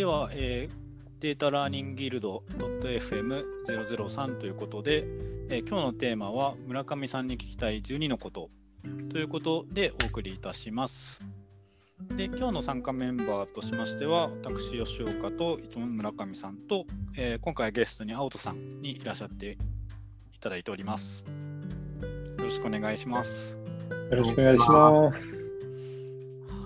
[0.00, 5.04] では、えー、データラーニングギルド .fm003 ということで、
[5.50, 8.48] えー、今日のテーマは村上さんに聞きたい12のこと
[9.10, 11.20] ということでお送りいたします。
[12.16, 19.58] で今日の参加メンバーとしましては、私、吉岡といつも村上さんと、えー、今回ゲストに青戸さんにいらっしゃって
[20.32, 21.26] いただいております。
[22.38, 23.54] よろしくお願いします。
[24.10, 25.39] よろしくお願いします。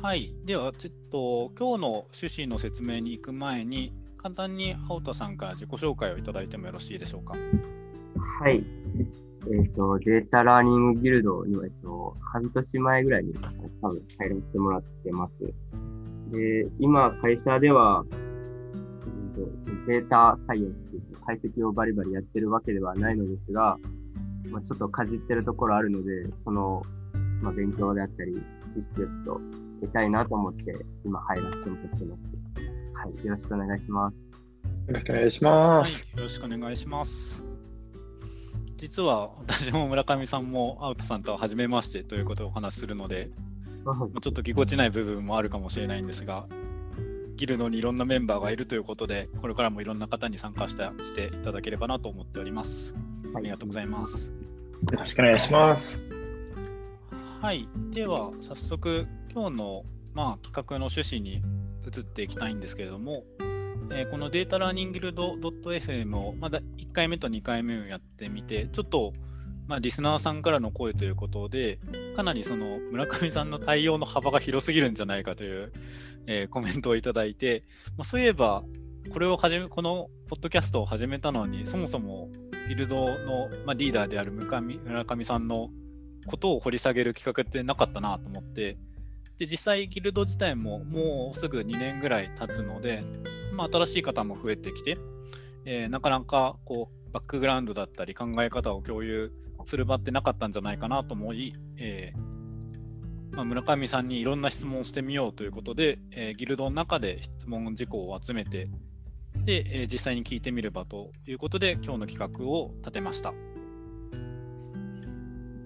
[0.04, 0.34] はい。
[0.44, 7.32] では、ちょっと今日の趣旨の説明に行く前に、簡単に青田さんから自己紹介をいただいてもよろしいでしょうか？
[8.42, 8.56] はい。
[8.56, 15.32] えっ、ー、と、データラーニングギルドには、えっと、半年前ぐらいに多分入らせてもらってます。
[16.36, 18.04] で、今、会社では、
[19.86, 20.74] データサイエン
[21.14, 23.78] ス、解析をバリバリやってるわけではないのですが、
[24.50, 26.82] まあ、ちょっとかじってるところあるので、その、
[27.40, 28.34] まあ、勉強であったり、
[28.74, 32.22] 知識をちょっと得たいなと思って、今入らせてもらってます。
[32.94, 34.16] はい、よろしくお願いします。
[34.86, 36.04] よろしくお願いします。
[36.04, 37.42] はい、よろしくお願いします。
[38.76, 43.30] 実は私も村上さんもアウトさんとは初めましてということをお話しするので、
[43.84, 46.46] ちょっとぎこちない部分もあるかもしれないんですが、
[47.36, 52.94] ギルドにいろんなメンバーがいるということで、これからもいろんな方に参加したしていただければなと思っております。
[53.34, 54.28] ありがとうございます。
[54.28, 56.02] よろしくお願いします。
[57.40, 59.82] はい、では早速今日の、
[60.12, 61.42] まあ、企画の趣旨に
[61.84, 63.24] 移っていきたいんですけれども、
[63.90, 69.12] えー、このデータラーニングギルド .fm をまだ1回目と2回目をやってみて、ちょっと、
[69.66, 71.80] まあ、リスナーさんからの声ということで、
[72.14, 75.72] かなりその村上さんの対応の幅が広すぎるんじゃないかという、
[76.28, 77.64] えー、コメントをいただいて、
[77.96, 78.62] まあ、そういえば、
[79.12, 82.30] これを始め、このポッドキャストを始めたのに、そもそも
[82.68, 85.70] ギルドの、まあ、リーダーである村上村上さんの
[86.26, 88.78] ことを掘り下げる企画ってなかったなと思って、
[89.38, 93.04] で実際ギルド自体ももうすぐ2年ぐらい経つので、
[93.54, 94.96] まあ、新しい方も増えてきて、
[95.64, 99.32] えー、なかなかこうバックグラウンドだったり考え方を共有
[99.66, 108.68] する場ってなかったんじゃないかなと思い、えー、まあ、村上さんにいろんな質問をしてみようということで、えー、ギルドの中で質問事項を集めて
[109.44, 113.32] で、え実際に聞いてみる場ということで今日の企画を立てました。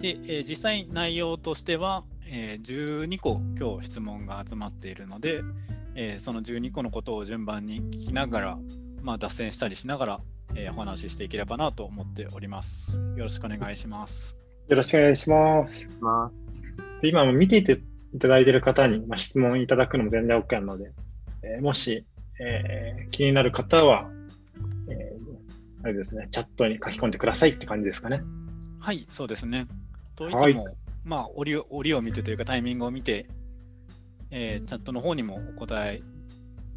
[0.00, 5.43] で、え実際内容としては、え12個今日質問が集まっているので、
[5.94, 8.59] えその12個のことを順番に聞きながら、
[9.03, 10.21] まあ、脱線したりしながら、
[10.55, 12.97] えお話ししていければなと思っております。
[13.17, 14.37] よろしくお願いします。
[14.69, 15.87] よろしくお願いします。
[17.00, 17.81] で今も見ていて
[18.15, 20.93] いただいている方に、ま質問いただくのも全然 OK なので、
[21.43, 22.05] えもし、
[22.41, 24.11] えー、気になる方は、
[24.91, 28.21] えー、あれですね、チャットに書き込んでくださいって感じですかね。
[28.81, 29.67] はい、そうですね。
[30.15, 30.75] といっても、はい、
[31.05, 33.29] まあ折を、折を見てというかタイミングを見て、
[34.31, 36.03] えー、チャットの方にもお答え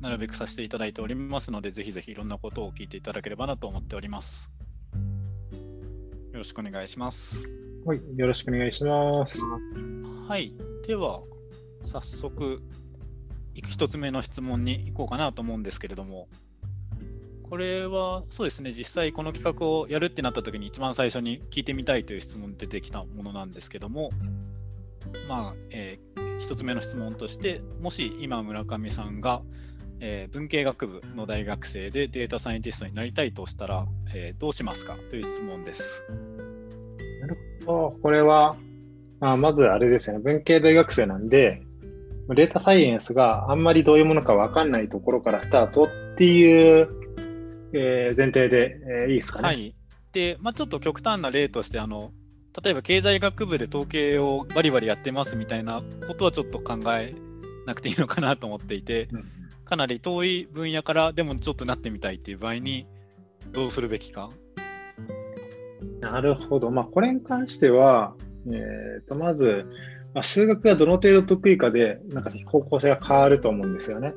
[0.01, 4.49] なるべくさせていただいておりますので、ぜひぜひいろんなことを聞いていただければなと思っております。
[6.31, 7.43] よろしくお願いします。
[7.85, 9.41] はい、よろしくお願いします。
[10.27, 10.53] はい、
[10.87, 11.21] では、
[11.85, 12.63] 早速、
[13.53, 16.27] 一つ目の質問に行こうかなと思うんですけれども、
[17.51, 24.09] これはそうですね、実際この企画をやるってなった時に一番最初に聞いてみたいという質問出てきたものなんですけども、
[25.27, 29.41] まあ、えー、1つ目の質問として、もし今村上さんが、
[29.99, 33.85] えー、文系学部の大学生でデータサイエンティストになりたいとしたら、
[34.15, 36.03] えー、どうしますかという質問です。
[37.19, 38.55] なるほど、これは、
[39.19, 41.61] まあ、まずあれですよね、文系大学生なんで、
[42.29, 47.00] データサイエンスがあんまりどういうものか分かんないところからスタートっていう
[47.73, 49.47] えー、前提で、えー、いいですかね。
[49.47, 49.75] はい。
[50.13, 52.11] で、まあ、ちょっと極端な例として、あの、
[52.61, 57.15] 例えば経済学部で統計をバリバリやってますみたいなことはちょっと考え
[57.65, 59.25] なくていいのかなと思っていて、うん、
[59.63, 62.87] かなり遠い分野からでもちょっとなってみたいっていう場合に
[63.53, 64.29] どうするべきか？
[66.01, 66.71] なるほど。
[66.71, 68.15] まあ、これに関しては、
[68.47, 69.65] えー、とまず、
[70.13, 74.13] まあ、数学がどの程度得意かで、なんか方向性が変わると思うんですよね。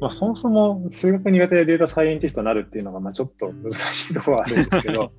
[0.00, 5.12] まあ、そもそも数学苦手でデータサイエンティストになるっていうのが、まあ、ちょっと難しいところはあるんですけど、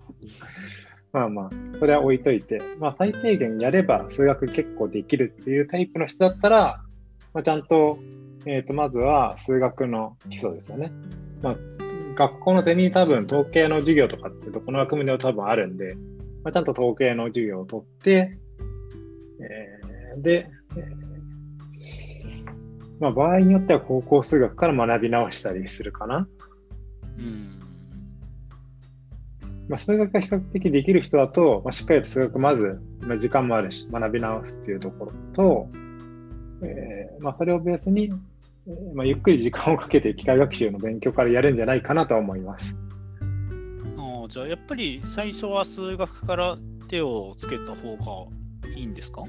[1.14, 1.50] まあまあ、
[1.80, 6.84] それは置いといて、まあ、最低限やれば数学結構できるっていうタイプの人だったら、
[7.34, 8.00] まあ、ちゃんと、
[8.48, 10.92] えっ、ー、と、まずは数学の基礎ですよね。
[11.44, 11.58] まあ、
[12.16, 15.96] 学校のゼミ多分統計の授業とかってどこの枠組みでも多分あるんで、
[16.44, 18.40] まあ、ちゃんと統計の授業を取って、
[19.40, 21.11] えー、で、えー
[23.02, 26.28] まあ、場合によっては高校数学から学び直したりするかな。
[27.18, 27.60] うん。
[29.68, 35.68] まあ、数学が比較的できる人だと、まあ、しっかりと数学まず、まあ、時間もあるし、学び直すっていうところと、
[36.64, 38.14] えーまあ、それをベースに、
[38.68, 42.78] えまあ、ゆっくり時間をかけて機械学習の勉強からやるんじゃないかなと思います。
[43.98, 46.58] あじゃあやっぱり最初は数学から
[46.88, 48.30] 手をつけた方
[48.64, 49.24] がいいんですか？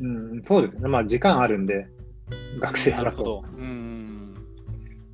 [0.00, 0.88] うん、そうですね。
[0.88, 1.88] まあ時間あるんで、
[2.60, 3.44] 学生だと。
[3.56, 4.34] うん。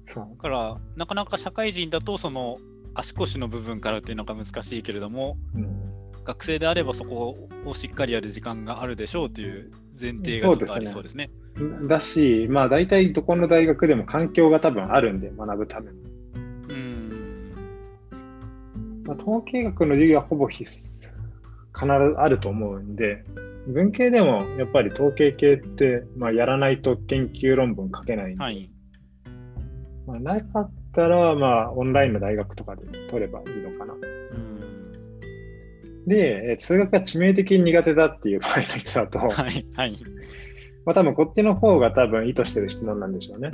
[0.06, 2.58] そうだから、なかなか社会人だと、その
[2.94, 9.70] 足腰の部分からっていうのが難しいけれども、うん、学生であればそこをしっかりやる時間があるでしょうという
[10.00, 11.30] 前提がありそうですね。
[11.88, 15.98] だし、まあ大体どこの大学でも環境が多分あるんで、学ぶために。
[16.68, 17.04] うん
[19.04, 21.00] まあ、統計学の授業はほぼ必須、
[21.74, 23.22] 必ずあると思うんで、
[23.66, 28.70] 文系でもやっぱり統計系って、まあ、やらないと研究論文書けないんで、はい、
[30.06, 33.94] まあ、なかったら、まあ、オンラインの大学とかで取ればいいのかな。
[36.06, 39.96] で、数学が致命的に苦手だっていう場合の人だと、 はい、はい。
[40.84, 43.50] まあ多分こっちの方が多分意図してる質問なんでしょうね。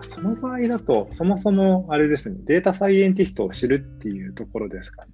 [0.00, 5.12] その場合だと、そもそもあれですね、データサイエンティストを知るっていうところですかね。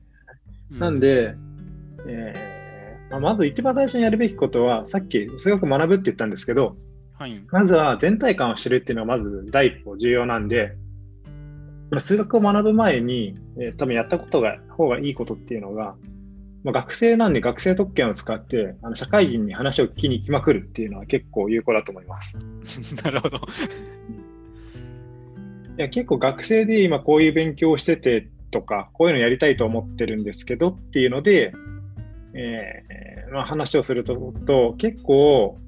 [0.71, 1.35] うん、なんで、
[2.07, 2.66] えー
[3.11, 6.77] まあ、まず一番最初にやるべきことは、さっき数学学ぶって言ったんですけど、
[7.19, 10.77] はい、まずは全体感を知るっていうのがまず第一歩重要なんで、
[11.99, 15.95] 数学を学ぶ前に、えー、多分やったことが方がいいことっていうのが、
[16.65, 22.39] まあ、学生なんで学生特権を使ってあの社会人に話を聞きに来まくるっていうのは結構有効だと思います。
[23.05, 23.41] なるほど。
[25.79, 31.53] いや結構学生で今こういう勉強をしててとかこういうのやりたいと思ってるんですけどっていうので、
[32.39, 35.59] えーまあ、話をするとと結構、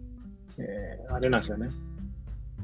[0.58, 1.68] えー、あれなんですよね。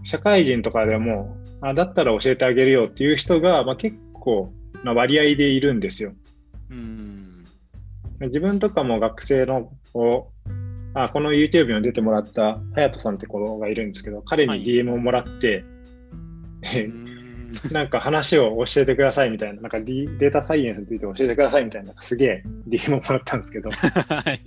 [0.03, 4.53] 社会人とかでもあだったら教えてあげるよっていう人が、まあ、結構
[4.85, 6.12] な割合でいるんですよ。
[6.71, 7.45] うん。
[8.21, 10.31] 自分とかも学生の子
[10.95, 15.65] あこの YouTube に出てもらった隼人さんって子がいるんですけど彼に DM をもらって、
[16.62, 16.91] はい、
[17.73, 24.43] なんか話を教えてくださいみたいな、なんかデータサイエンスについて教えてくださいみたいな、すげえ DM をもらったんですけど、はい、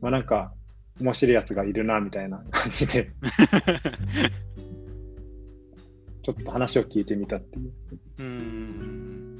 [0.00, 0.52] まあなんか
[1.00, 3.10] 面白いやつがいるなみたいな感じで。
[6.26, 7.72] ちょっと話を聞いてみたっていう。
[8.18, 9.36] うん。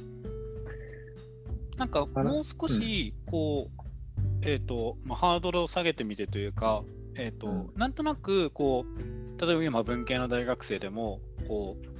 [1.76, 3.82] なんかもう少しこう、
[4.20, 6.84] うん、えっ、ー、と、まあ、ハードルを下げてみてというか、
[7.16, 11.95] えっ、ー、と、うん、なんとなくこう例えば今文系の大学生でもこう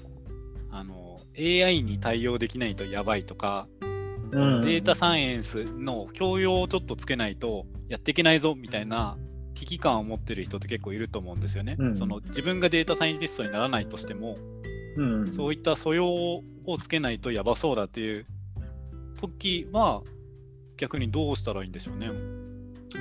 [0.71, 3.69] あの AI に対応できないとやばいとか、
[4.33, 9.17] うん、データサイエンスの教養をちょっとつけないとやっていけないぞみたいな
[9.55, 11.77] 危機感を持ってる人って結構いると思うんですよね。
[11.79, 14.37] うん、その自分がデータサイエンティストにならないとしても、
[14.97, 16.43] うん、そういった素養を
[16.81, 18.27] つけないとやばそうだっていう
[19.21, 20.03] 時は
[20.77, 22.11] 逆にどうしたらいいんでしょうね。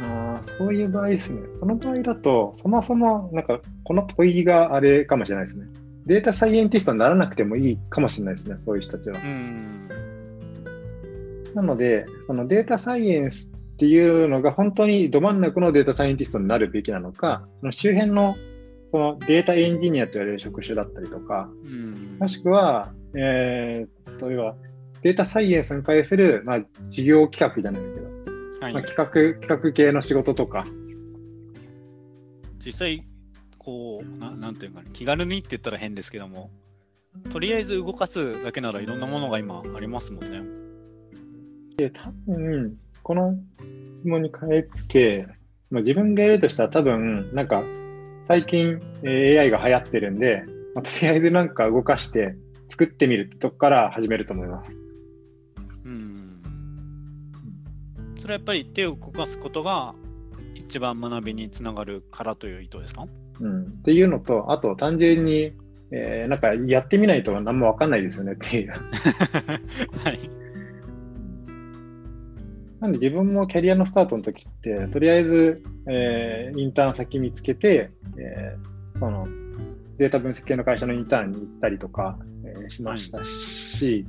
[0.02, 1.42] あそういう場合ですね。
[1.60, 5.68] その場合だと、そもそもなんかこの問いがあれかもしれないですね。
[6.06, 9.20] データサイエンティストにならなくてもいいかもしれないですね、そういう人たちは。
[11.56, 18.36] なので、そのデータサイエンスっていうのが本当にど真ん中のデータサイエンティストになるべきなのか、その周辺の
[18.92, 24.56] そのデータエンジニアと言われる職種だったりとか、うん、もしくは、えー、例えば
[25.02, 28.06] データサイエンスに対する、まあ、事業企画じゃないけど、
[28.62, 30.64] はい、まあ、企画企画系の仕事とか。
[32.66, 33.06] 実際、
[33.66, 36.52] こうな、なんていうか、気軽にって言ったら変ですけども、
[37.32, 40.44] とりあえず動かすだけならいろんなものが今ありますもんね。
[41.78, 43.36] で、多分この
[43.98, 45.28] 質問に変えて、
[45.72, 47.64] まあ、自分がやるとしたら多分、なんか
[48.28, 50.44] 最近、え AI が流行ってるんで、
[50.76, 52.36] まあ、とりあえずなんか動かして
[52.70, 54.72] 作ってみるってとこから始めると思います。
[55.86, 56.42] うん。
[58.20, 59.96] それはやっぱり手を動かすことが
[60.54, 63.08] 一番学びにつながるからという意図ですか？
[63.40, 63.64] うん。
[63.64, 65.54] っていうのと、あと単純に、
[65.92, 68.72] えー、なんかやってみないと何も分かんないですよねっていう。
[70.04, 70.30] はい。
[72.80, 79.28] なんで自分もキャリアのスタートの時って、とりあえず、えー、インターン先見つけて、えー、その
[79.98, 84.06] データ分析系の会社のインターンに行ったりとか、えー、しましたし、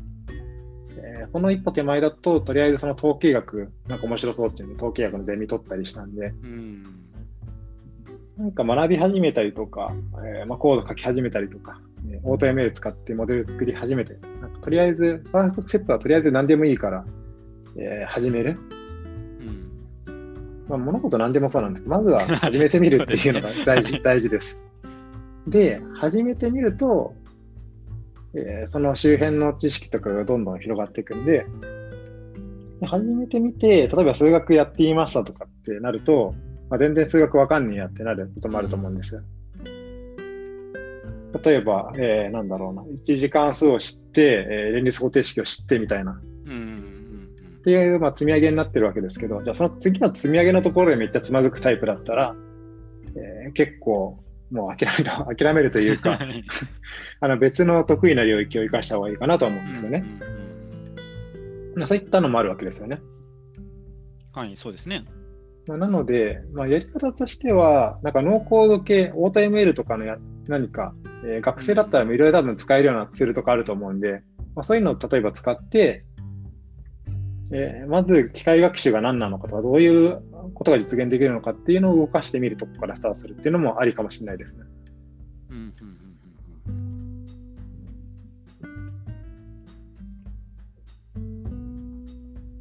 [0.98, 6.84] えー、この一歩手前だと、とりあえずその統計学、なんか面白そうっていうので、統計学のゼミ取ったりしたんで、うん、
[8.36, 17.06] なんか学び始めたりとか、えーまあ、コード書き始めたりとか、えー、オート ML 使ってモデル作り始めて、なんかとりあえず、ファーストステップはとりあえず何でもいいから、
[17.78, 18.58] えー、始める。
[20.06, 24.62] うんまあ、物事何でもそうなんですけど、まずは始めてみるっていうのが 大事大事です。
[25.46, 27.14] で、始めてみると、
[28.34, 31.46] えー、その周辺の知識とかがどんどん広がっていくんで、
[32.84, 36.34] 始めてみて、例えば数学やっていましたとかってなると、
[36.68, 39.22] まあ、全然数学わかんねえやってなることもあると思うんですよ。
[41.42, 46.12] 例えば、えー、なんだろうな、一時間数を知って、えー、連立方程式を知ってみたいな。
[46.12, 52.36] っていう、まあ、積み上げになってるわけですけど、じゃあその次の積み上げのところでめっちゃつまずくタイプだったら、
[53.16, 56.18] えー、結構もう諦めた 諦めるというか
[57.20, 60.04] あの別の得意な領域を生かした方がいいかなと思うんですよね。
[61.74, 63.00] まあ、そういったのもあるわけですよね。
[64.32, 65.04] はい、そうですね。
[65.68, 70.16] まあ、なので、まあ、やり方としては、なんかノーコード系、オート ML とかのや
[70.48, 70.94] 何か、
[71.24, 74.22] えー、学生だったらいろいろ多分使えるようなツールとかあると思うんで、
[74.54, 76.04] まあ、そういうのを例えば使って、
[77.52, 80.22] えー、まず機械学習が何なのかとか、どういう
[80.54, 84.64] ことが実現できるのかっていうのを動かしてみるとこからスタートするっていうのもありかもしれないですね。
[85.50, 85.74] うん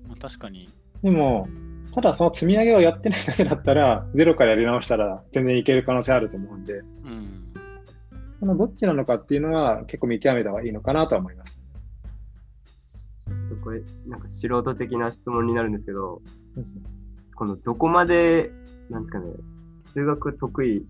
[0.08, 0.70] まあ、確かに。
[1.04, 1.48] でも、
[1.96, 7.54] ただその積み上げをやってないだけだったら、ゼロからやり直したら全然いける可能性あると思うんで、うん、
[8.42, 11.62] そのどっちなのかっていうのは結構見極めた方がいいのかなとは思います。
[13.64, 16.22] これ、なんか素人的な質問になるんですけど、
[17.34, 18.52] このどこまで、
[18.90, 19.32] なんですかね、
[19.94, 20.84] 数学得意っ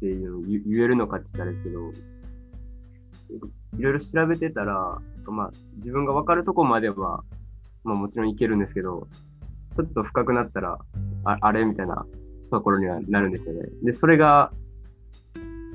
[0.00, 1.90] ていうのを言えるのかって言ったらですけど、
[3.78, 7.22] いろいろ調べてたら、まあ、自分が分かるとこまでは、
[7.84, 9.06] まあ、もちろんいけるんですけど、
[9.76, 10.78] ちょっと深くなったら、
[11.24, 12.06] ああれみたいな
[12.50, 13.68] ところにはなるんですよね。
[13.82, 14.52] で、それが、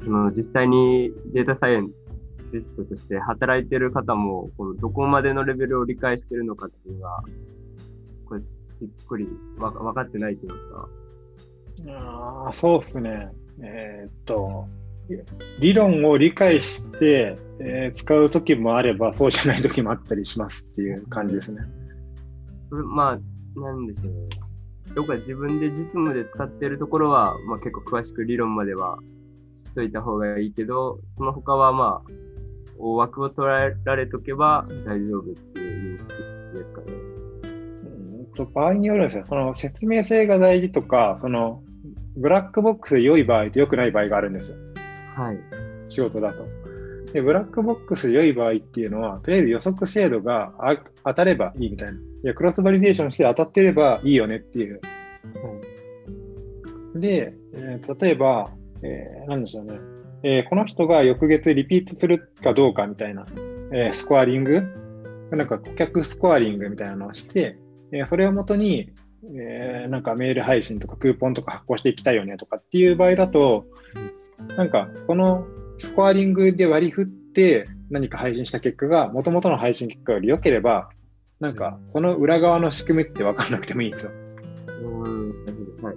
[0.04, 1.90] その実際にデータサイエン
[2.52, 7.24] ティストとして働いてる方も、このどこまでのレベルを理解してるのかっていうのが、
[8.26, 9.28] これ、しっくり
[9.58, 10.90] わ分かってないというか。
[11.90, 13.30] ああ、そうですね。
[13.62, 14.68] えー、っと、
[15.60, 21.62] 理論を理解して、えー、使うときもあれば、そうじゃないときもあったりしますっていう感じですね。
[22.70, 23.20] まあ、
[23.62, 24.40] なんでしょうね。
[24.96, 29.00] どこか自分で実務で使ってるところは、まあ、結構詳しく理論までは
[29.66, 32.12] 知っといた方がいいけど、その他はまあ、
[32.80, 36.14] 大枠を捉えられとけば大丈夫っていう認識
[36.56, 36.88] ですかね。
[36.94, 39.26] うんと場合によるんですよ。
[39.28, 41.64] その説明性が大事とか、その
[42.16, 44.58] ブラックボックスで良い場合と良くない場合があるんですよ。
[45.16, 45.40] はい。
[45.90, 46.44] 仕事だと。
[47.14, 50.54] で、ブラックボックス良い場合っていうのは、とりあえず予測精度が
[51.06, 51.94] 当たればいいみたいな。
[51.94, 54.82] いや、クロスバリデーションして当たってればいいよねっていう。
[56.94, 58.52] うん、で、えー、例えば、
[58.84, 59.80] えー、なんでしょうね。
[60.24, 63.26] えー、この人が翌月リピートするかどうかみたいな、
[63.72, 64.62] えー、スコアリング、
[65.32, 67.58] なんか顧客スコアリングみたいなのをして、
[67.92, 68.92] えー、それをもとに、
[69.40, 73.66] えー、なんかメール配信とかクーポンとか発行していきたいよねとかっていう場合だと、
[74.56, 75.46] なんかこの
[75.78, 80.90] スコアリングで割り振って何か配信した結果が、もともとの配信結果より良ければ、
[81.40, 84.12] なんか、この裏側の仕組みって分かんなくてもいいんですよ。
[85.82, 85.96] はい、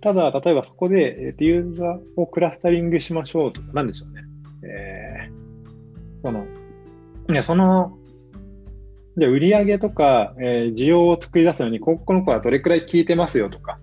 [0.00, 4.22] ただ、例えばそこで、えー、ユーザーをクラスタリングしましょうとか、なんでしょうね。
[4.62, 6.46] えー、その、
[7.28, 7.98] いや、その、
[9.16, 13.80] で、売上とか、えー、需要を作り出すのに、この子はどれくらい効いてますよとか、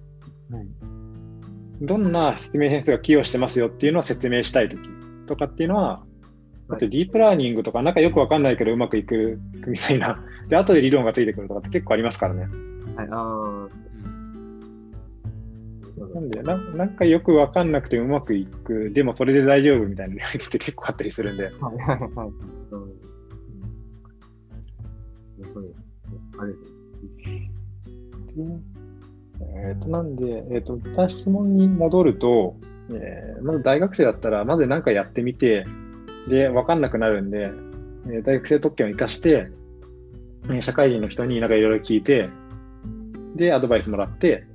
[1.84, 4.90] どんな説明変数が寄与してますよっていうのを説明したいとき
[5.28, 6.04] とかっていうのは、
[6.70, 12.48] あとディープラーニングとか、なんかよくわかんないけどうまくいくみたいな、 で、後で理論がついてくるとかって結構ありますからね。
[12.96, 13.68] はい、あ
[16.14, 21.46] なんでな、なんかよくわかんなくてうまくいく、でもそれで大丈夫みたいな領域って結構あったりするんで。
[21.46, 22.32] はいはいはい。
[26.38, 26.54] あれ
[29.42, 32.56] えー、となんで、えーと、と質問に戻ると、
[32.90, 35.66] えー、まず大学生だったら、まず何かやってみて、
[36.28, 37.52] で、分かんなくなるんで、
[38.08, 39.50] えー、大学生特権を生かして、
[40.46, 42.30] えー、社会人の人になんかいろいろ聞いて、
[43.36, 44.46] で、アドバイスもらって、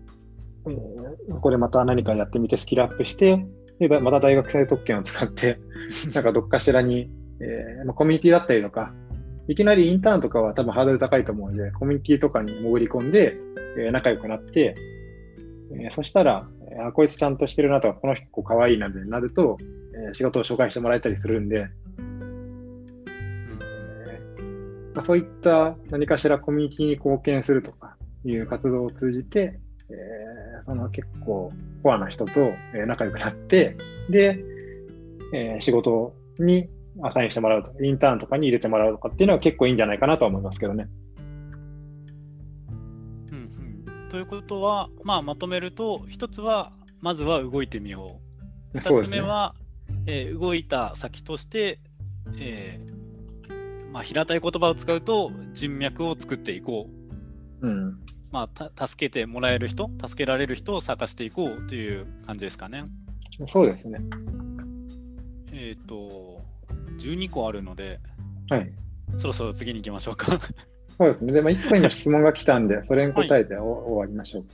[0.66, 3.44] えー、これまた何かやってみてスキルアップして、
[3.78, 5.58] で、また大学生特権を使って、
[6.14, 8.92] なんかどっかしらに、えーまあ、コミュニティだったりとか、
[9.48, 13.34] いきなりインターンとかは多分ハードル高いと思うんで、コミュニティとかに潜り込んで、
[13.78, 14.76] えー、仲良くなって、
[15.72, 16.46] えー、そしたら、
[16.86, 19.56] あ、こいつちゃんとしてるなとか、この人かわいいなみたいになると、
[20.06, 21.66] えー、仕事を紹介してもらえたりするんで、
[24.06, 24.20] え
[24.94, 31.52] まあ、そういった何かしらコミュニティに貢献するとかいう活動を通じて、えー、その結構
[31.82, 33.78] コアな人と、え仲良くなって、
[34.10, 34.44] で、
[35.32, 36.68] え仕事に
[37.02, 40.88] アサインしてもらうとインターンとかに入れてもらうとかっていうのは結構いいんじゃないかなと思いますけどね。
[43.30, 48.20] うんうん、ということは、まあ、まとめると、一つは、まずは動いてみよ
[48.74, 48.78] う。
[48.78, 49.54] 二つ目は、
[49.88, 51.80] ねえー、動いた先として、
[52.38, 52.98] えー
[53.92, 56.88] まあ、平たい言葉を使うと、人脈を作っていこ
[57.62, 57.66] う。
[57.66, 57.98] うん
[58.30, 62.84] まあ、助けてもらえる人、助けられる人を探していこうという感じですかね。
[63.46, 64.00] そうですね。
[65.50, 66.27] えっ、ー、と、
[66.98, 68.00] 12個あるので、
[68.50, 68.72] はい。
[69.16, 70.38] そろそろ次に行きましょうか。
[70.98, 71.32] そうですね。
[71.32, 74.44] で、も1個今質問が来たんで、 それに答えて、はい、終わりましょう。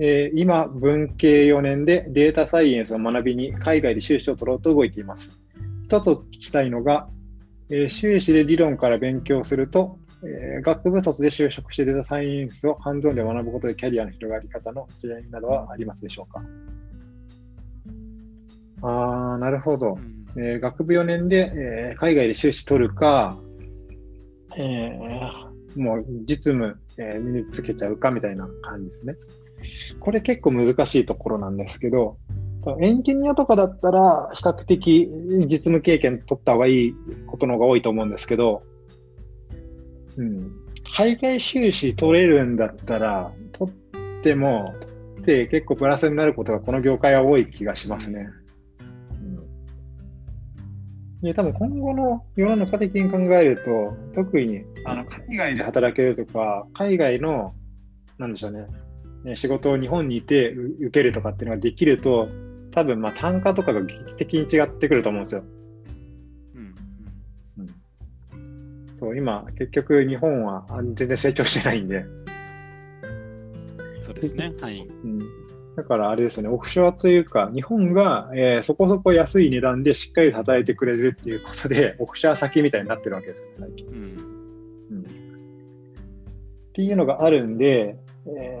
[0.00, 5.40] えー、今、文系4年でデータサイエンスを学びに海外で修士を取ろうと動いています。
[5.84, 7.08] 一つ聞きたいのが、
[7.70, 16.42] えー、修士で理論から勉強すると、えー、学部卒で就職してデータサイエンスをハンズオンで学ぶことでキャリアの広がり方の知り合いなどはありますでしょうか？
[18.82, 19.94] ああ、なるほど。
[19.94, 23.36] うん、えー、学部4年で、えー、海外で修士取るか、
[24.56, 29.14] えー、もう実務、えー、身につけちゃうかみたいな感じですね。
[30.00, 32.18] これ結構難しいところなんですけど、
[32.80, 35.08] エンジニアとかだったら比較的
[35.46, 36.94] 実務経験取った方がいい
[37.26, 38.62] ことの方が多いと思うんですけど、
[40.16, 40.52] うん、
[40.96, 48.28] 海外収支取れるんだったら、取っても、取って結構プラスになることがこの業界は多い気がしますね。
[51.22, 57.54] で多分今後の世の中的に考えると、特にあの海外で働けるとか、海外の、
[58.18, 58.52] なんでしょう
[59.24, 62.28] ね、仕事を日本にいて受けるとかっていうのができると、
[62.70, 65.44] 多分まあ単価とかが劇的に違ってくると思うんですよ。
[66.54, 66.74] うん、
[68.94, 72.04] そう今、結局日本は全然成長してないんで。
[74.02, 74.52] そうですね。
[74.60, 74.86] はい。
[74.86, 75.47] うん
[75.78, 83.86] だからあれですね、オフショアというか、日本が、えー、そこそこ安い値段でしっかり働いてくれるっていうことで、 オフショア先みたいになってるわけですよ、最近。
[83.86, 83.98] うん、う
[84.96, 85.02] ん。
[85.02, 85.04] っ
[86.72, 88.58] ていうのがあるんで、え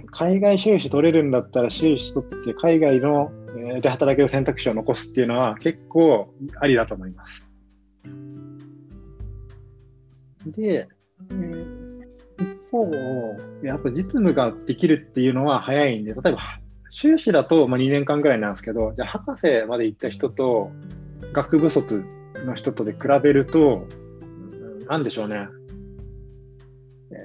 [0.00, 7.50] ー、海外収支取れるんだったら収支取って海外の、えー、で働ける選択肢を残すっていうのは結構ありだと思います。
[10.46, 10.86] で、
[11.32, 11.80] えー
[12.40, 12.88] 一方、
[13.62, 16.59] やっぱ実務ができるっていうのは早いんで、例えば
[16.90, 20.70] 修士だとまあ2年間ぐらいなんですけど、じゃあ博士まで行った人と
[21.32, 22.04] 学部卒
[22.44, 23.86] の人とで比べると、
[24.88, 25.48] なんでしょうね。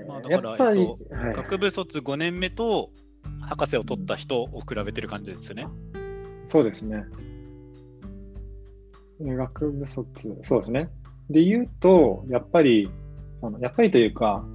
[0.08, 2.92] まあ、だから、えっと、はい、学部卒5年目と
[3.42, 5.68] 博士を取った人を比べてる感じですね。
[6.48, 7.06] そうですね。
[9.22, 10.90] 学部卒、そうですね。
[11.30, 12.90] で言うと、やっぱり、
[13.42, 14.46] あのやっぱりというか、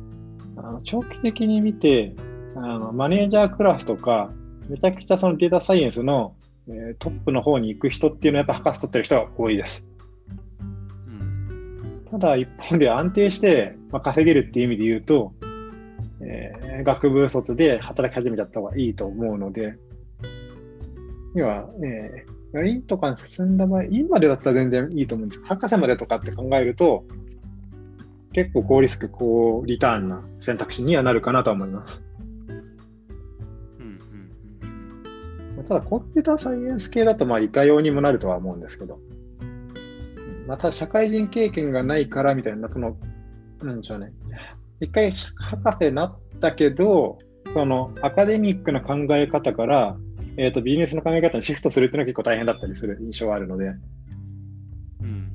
[0.56, 2.14] あの長期的に見て
[2.56, 4.30] あの、マネージャークラスとか、
[4.70, 6.36] めちゃくちゃそのデータサイエンスの、
[6.68, 9.88] えー、トップの方に行く人っていうのはやっぱ博士取ってる人が多いです。
[11.08, 15.32] うん、ただ一方で安定して、まあ、稼げるっていう意味で言うと、
[16.20, 19.76] えー、学部卒で働き始めちゃった方がいいと思うので、
[21.34, 27.04] 要は、えー、院とかに進んだ場合、院までだったら全然いいと思うんですけど、博士までとかって考えると、
[28.32, 32.04] 結構高リスク、高リターンな選択肢にはなるかなと思います。
[35.70, 38.98] ただ、コンピューターサイエンス系だと、まあ、いかようにもなるとは思うんですけど、
[40.48, 42.96] また、社会人経験がないからみたいな、その、
[43.62, 44.12] なんでしょうね。
[44.80, 47.18] 一回博士になったけど、
[47.54, 49.96] そのアカデミックな考え方から、
[50.36, 53.66] えーと、ビジネスの考え方にシフトするっていうのは結構大変だったりする印象があるので。
[55.02, 55.30] うん。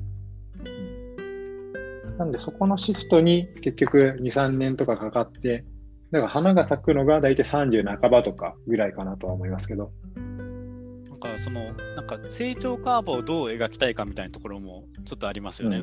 [2.18, 5.64] なんで、そこのシフトに結局2、3年とかかかって、
[6.12, 9.92] だから花が咲くのが大体30半ばとかぐらいかなとは思いますけど。
[10.16, 15.82] なんかその、なんか成長カーブをどう描きたいかみたいなところもちょっとありますよね。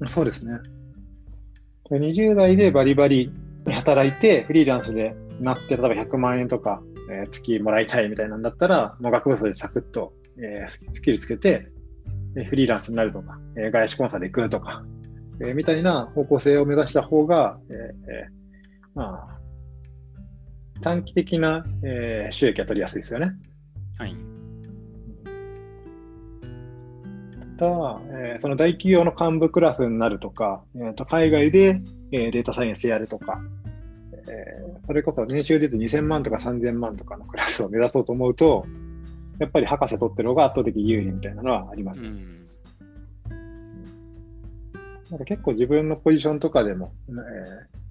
[0.00, 0.58] うん、そうですね。
[1.90, 3.30] 20代でバリバリ
[3.66, 11.68] 働いて、フリーランスでなって、例えば100万円とか、えー、月もらいたいみたいなんだったら、もう学部生でサクッと、えー、スキルつけて、
[12.36, 14.84] えフリーランスになるとか、えー、外資コンサル行くとか、
[15.40, 19.38] えー、みたいな方向性を目指した方が、えー、まあ、
[20.80, 23.32] 短期的な、えー、収益は取りやすいですよね。
[23.98, 24.16] はい。
[27.58, 31.80] ただ、えー、その大企業の幹部クラスになるとか、えー、と海外で、
[32.12, 33.40] えー、データサイエンスやるとか、
[34.12, 38.66] えー、それこそ年収で言うと2000万とか3000万とかのクラスを目指そうと思うと、
[39.38, 42.04] やっぱり博士取ってる方が圧倒的有利みたいなのはあります。
[42.04, 42.44] うん
[45.10, 47.14] なんか結構自分のポジションとかでも、えー、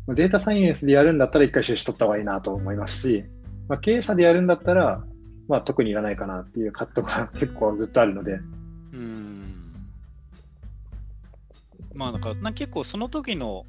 [0.07, 3.25] データサイエンスでやるんだったら一回出資取った方がいいなと思いますし、
[3.69, 5.03] まあ、経営者でやるんだったら、
[5.47, 8.39] まあ、特にいらないかなっていうカットが 結構ずっとあるので。
[8.93, 9.33] うん
[11.93, 13.65] まあなんか結構その時の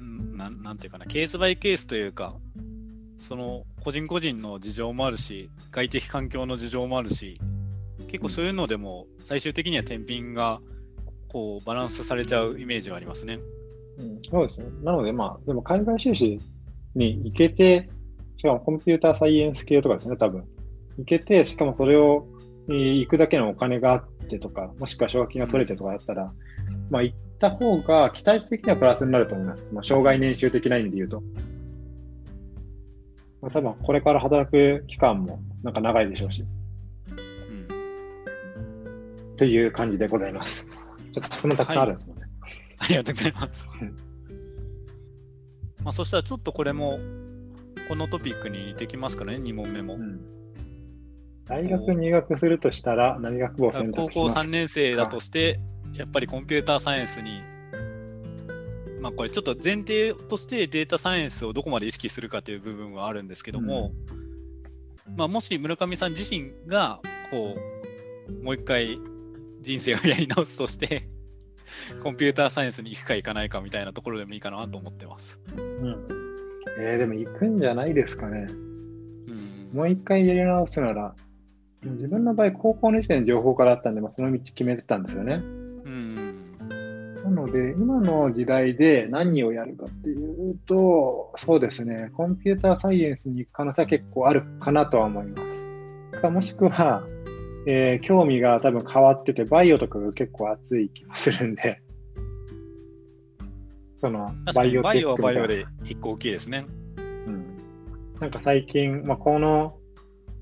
[0.00, 2.36] ななんていうかなケースバイケースというか
[3.18, 7.40] その個人個人の事情もあるし外的環境の事情もあるし
[8.06, 10.60] 結構そういうのでも最終的には天品が
[11.28, 13.40] こうバランスされちゃうイメージはありますね。
[13.98, 14.68] うん、そうですね。
[14.82, 16.38] なので、まあ、でも海外収支
[16.94, 17.88] に行けて、
[18.36, 20.44] しかもコンピューターサイエンス系とかですね、多分。
[20.98, 22.26] 行けて、しかもそれを、
[22.68, 26.32] 行くだけのお金があってとか、もしくは奨学金が取れてとかだったら、
[26.90, 29.66] まあ、行った方が期待値的にはプラスになると思います。
[29.72, 31.22] まあ、障害年収的な意味で言うと。
[33.40, 36.44] まあ、多分これから働く期間もなんか長いでしょうし。
[37.10, 37.68] うん。
[39.36, 40.66] という感じでございます。
[40.66, 42.22] ちょっと質問たくさんあるんですよね。
[42.22, 42.27] はい、
[42.78, 43.64] ありがとうございます。
[45.82, 46.98] まあ、そしたらちょっとこれも、
[47.88, 49.94] このトピックに似てきますからね、2問目も。
[49.94, 50.20] うん。
[51.46, 54.34] 大学入学するとしたら何学部を選択しますか？
[54.34, 55.58] 高校3年生だとして、
[55.94, 57.40] やっぱりコンピューターサイエンスに、
[59.00, 63.92] まあこれちょっと前提としてデータサイエンスをどこまで意識するかという部分はあるんですけども、
[65.06, 67.54] うん、まあもし村上さん自身がこ
[68.28, 68.98] う、もう一回
[69.62, 71.08] 人生をやり直すとして
[72.02, 75.38] コンピューターサイエンスに行くか行かないかみたいなところでもいいかなと思ってます。
[75.56, 75.96] うん。
[76.78, 78.46] えー、でも行くんじゃないですかね。
[78.50, 78.52] う
[79.74, 81.14] ん、もう一回やり直すなら、
[81.82, 85.34] 自分の場合、高校の時点で情報科だったんで、まあ、その道決めてたんですよね。
[85.34, 85.38] う
[85.90, 86.14] ん、
[87.24, 96.20] なので、今の時代で何をやるかっていうと、そうですね、コンピューターサイエンスに行く可能性は結構あるかなとは思います。
[96.20, 97.04] かもしくは、
[97.66, 101.80] えー、興味が多分変わってて、バイオとかが結構熱い気もするんで、
[104.00, 106.66] そのバイオテックバイオはバイオで一個大きいですね。
[106.96, 107.44] うん。
[108.20, 109.78] なんか最近、まあ、この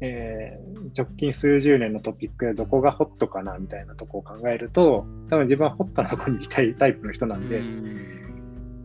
[0.00, 7.76] えー、直近数十年のトピックでどこがホットかなみたいなとこを考えると、多分自分はホットなとこに行きたいタイプの人なんで、ん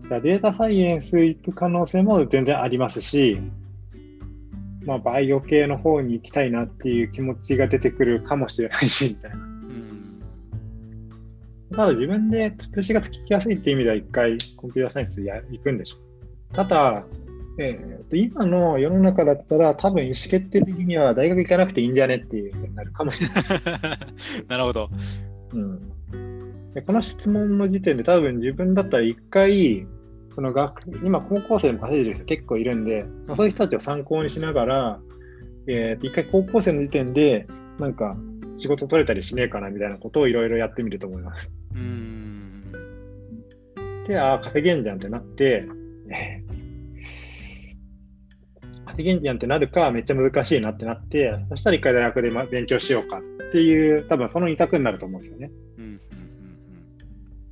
[0.10, 3.42] データサイエンス行く可能性も全然ありますし、
[4.86, 9.52] まあ、バイオ系の方に行きたいなっていう気持ちが出てくるかもしれないし、みたいな。
[11.76, 15.98] ただ自分で潰しがつきやすいっていう意味では一回コンピューターサイエンスや行くんでしょ。
[16.54, 17.06] ただ、
[17.58, 23.44] えー、今の世の中だったら、多分意思決定的には大学行かなくていいんじゃねっていうふうになるかもしれない。
[24.50, 24.90] なるほど。
[25.54, 29.86] うん、でこの質問の時点で、多分自分だったら一回、
[30.36, 35.00] その学今、高校生でも稼いでる人結構いるんで、まあ、そういう人たちを参考にしながら、
[35.68, 37.48] えー、一回高校生の時点で、
[37.80, 38.16] なんか
[38.58, 41.52] 仕事取れたりしねえかなみたいなことをいろいろやってみると思います。
[41.74, 42.62] うん。
[44.06, 45.68] で、ああ、稼げんじゃんってなって、
[48.86, 55.52] 稼げんじゃんってなるか、めっちゃ難しいなってなって、そしたら一回大学で勉強しようかっていう、多分その二択になると思うんですよね。
[55.78, 56.00] うん、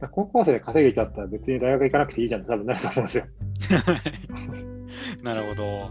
[0.08, 3.26] 高校生で稼げちゃったら別に大学行かなくていいじゃんって多分なると思うんですよ。
[5.24, 5.90] なるほど。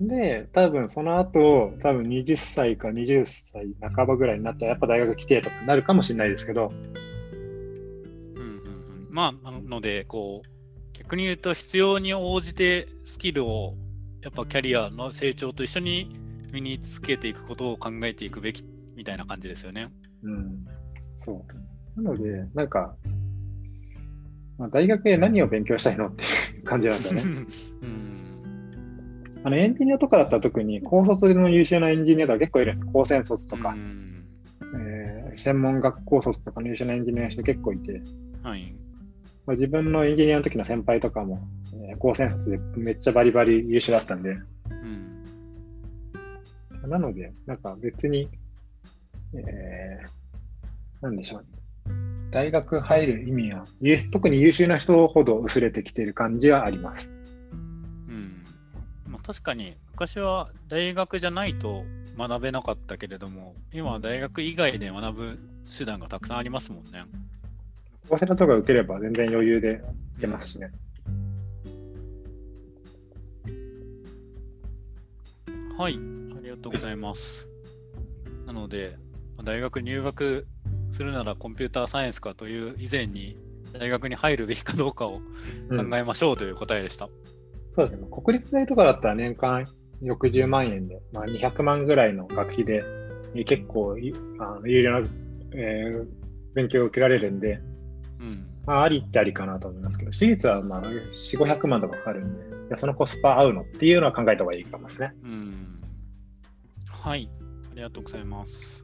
[0.00, 6.72] で、多分その後、多分20歳か20歳半ばぐらいになったら、やっぱ大学来てとかなるかもしれないですけど。
[8.34, 10.48] うんうんうん、まあ、なので、こう、
[10.94, 13.74] 逆に言うと必要に応じてスキルを
[14.22, 16.16] やっぱキャリアの成長と一緒に
[16.50, 18.64] 身につけていくことを考えていくべき
[18.96, 19.90] みたいな感じですよね。
[20.24, 20.66] うん。
[21.16, 21.44] そ
[21.96, 22.02] う。
[22.02, 22.96] なので、なんか、
[24.58, 27.46] まあ、大学で何を勉強したいのっていう感じなんですよね。
[27.82, 32.86] うん、あのエンジニアとかだったら特に高卒の優秀なエンジニアとか結構いるんです。
[32.92, 34.24] 高専卒とか、うん、
[34.76, 38.00] えー、専門学校卒とかの優秀なエンジニアの人結構いて、
[38.42, 38.74] はい、
[39.46, 44.38] まあ、自分のエンジニアの時の先輩とかも、えー、高専卒でめっちゃバリバリ優秀だったんで、
[46.82, 48.28] うん、なので、なんか別に、
[49.40, 51.94] えー、なんでしょう、ね、
[52.30, 53.66] 大学入る意味は、
[54.12, 57.10] 特に優秀な人ほど薄れてきている感じはあります。
[58.08, 58.44] うん
[59.08, 61.84] まあ、確かに昔は大学じゃないと
[62.18, 65.38] 学べなかったけれども、今は大学以外で学ぶ
[65.76, 67.04] 手段がたくさんありますもんね。
[68.08, 69.82] 早稲田とか受ければ全然余裕で
[70.18, 70.70] いけますしね。
[75.76, 77.48] はい、ありがとうございます。
[78.46, 78.96] なので、
[79.44, 80.46] 大学入学
[80.92, 83.36] するならコンピューターサイエンスかという以前に、
[83.78, 85.20] 大学に入るべきかどうかを
[85.68, 87.06] 考えましょうという答えでした。
[87.06, 87.10] うん、
[87.70, 89.66] そうですね、国立大とかだったら年間
[90.02, 92.82] 60万円で、まあ、200万ぐらいの学費で、
[93.44, 93.96] 結構
[94.38, 95.08] あの有料な、
[95.54, 96.06] えー、
[96.54, 97.60] 勉強を受けられるんで、
[98.20, 105.12] うん、まあ、ありってありかなと思いますけど、私立はまあ4、500万とかかかるんで、いやそのコスパ合うのっていうのは考えた方がいいかもですね。
[105.22, 105.80] うん。
[106.88, 107.28] はい、
[107.72, 108.83] ありがとうございます。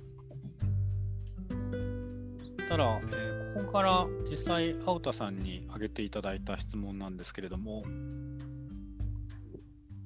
[2.71, 7.83] たら、えー、ここから実際、青田さんに挙げていただいた質問なんですけれども、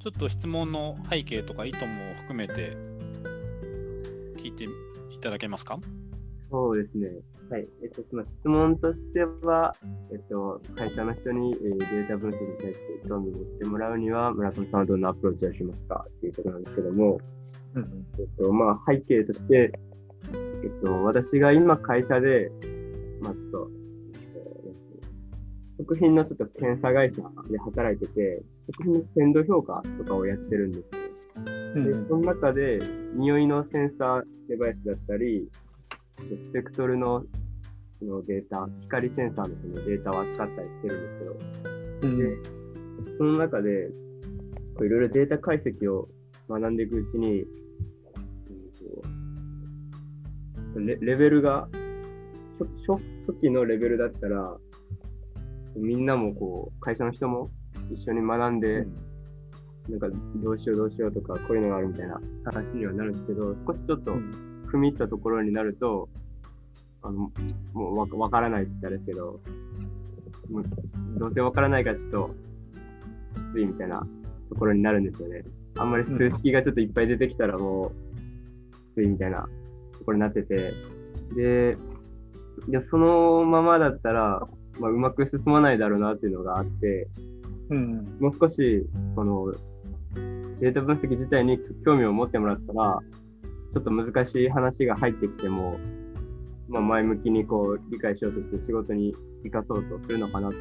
[0.03, 2.75] ちょっと質問の背景とか意図も含めて
[4.39, 4.69] 聞いてい
[5.21, 5.79] ただけますか？
[6.51, 7.09] そうですね。
[7.51, 7.69] はい。
[7.83, 9.75] えっと、その質問としては、
[10.11, 17.19] えっと、会社の人に、えー、データ分析に対して興味を持ってもらうには、村上さんはどんなアプローチをしますかっていうことなんですけども、
[17.75, 19.79] うん、えっと、まあ、背景として、
[20.33, 22.51] えっと、私が今会社で、
[23.23, 23.71] まあ、ちょっと、
[25.79, 28.43] 食品のちょっと検査会社で働いてて、
[28.79, 31.05] 食品の鮮度評価とかをやってるんですよ。
[31.37, 32.79] うん、でその中で、
[33.15, 35.49] 匂いのセンサーデバイスだったり、
[36.19, 37.25] スペクトルの
[37.99, 41.37] そのデータ、光センサーのそのデータを扱ったりしてるんですけど、
[42.03, 43.91] うん、でその中で、
[44.81, 46.09] いろいろデータ解析を
[46.49, 47.45] 学んでいくうちに、
[50.81, 51.69] レレベルが
[52.59, 54.57] 初、初期のレベルだったら、
[55.77, 57.51] みんなもこう、会社の人も
[57.93, 58.87] 一緒に学んで、う
[59.89, 64.13] ん、なんかどうしようどうしようとか、こういうのがあるみたいな話にはなるんですけど、少しちょっと
[64.73, 66.09] 踏み入ったところになると、
[67.03, 67.31] あの
[67.75, 69.41] もうわわからないって言ったらですけど、
[70.51, 70.65] もう
[71.19, 72.31] どうせわからないからちょっと
[73.53, 74.07] きついみたいな
[74.49, 75.45] ところになるんですよね。
[75.77, 79.47] あんまり数式がちょっといっぱい出てきたらもうきついみたいな
[80.05, 80.75] ところになってて、
[81.35, 81.79] で、
[82.69, 84.47] いやそのままだったら、
[84.79, 87.09] まあ、うまく進まないだろうなっていうのがあって、
[87.71, 88.87] うん、もう少し、
[89.17, 89.55] この、
[90.61, 92.99] データ分析自体に興味を持ってもらったら、
[93.73, 95.79] ちょっと難しい話が入ってきても、
[96.69, 100.57] まあ、前向きにこう理解しようとして仕事に生かそうとするのかなと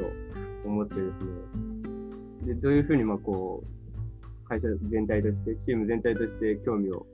[0.65, 1.03] 思ってです
[2.45, 2.53] ね。
[2.53, 7.05] で、どういうふうにまあこう、会社全体として、チーム全体として興味を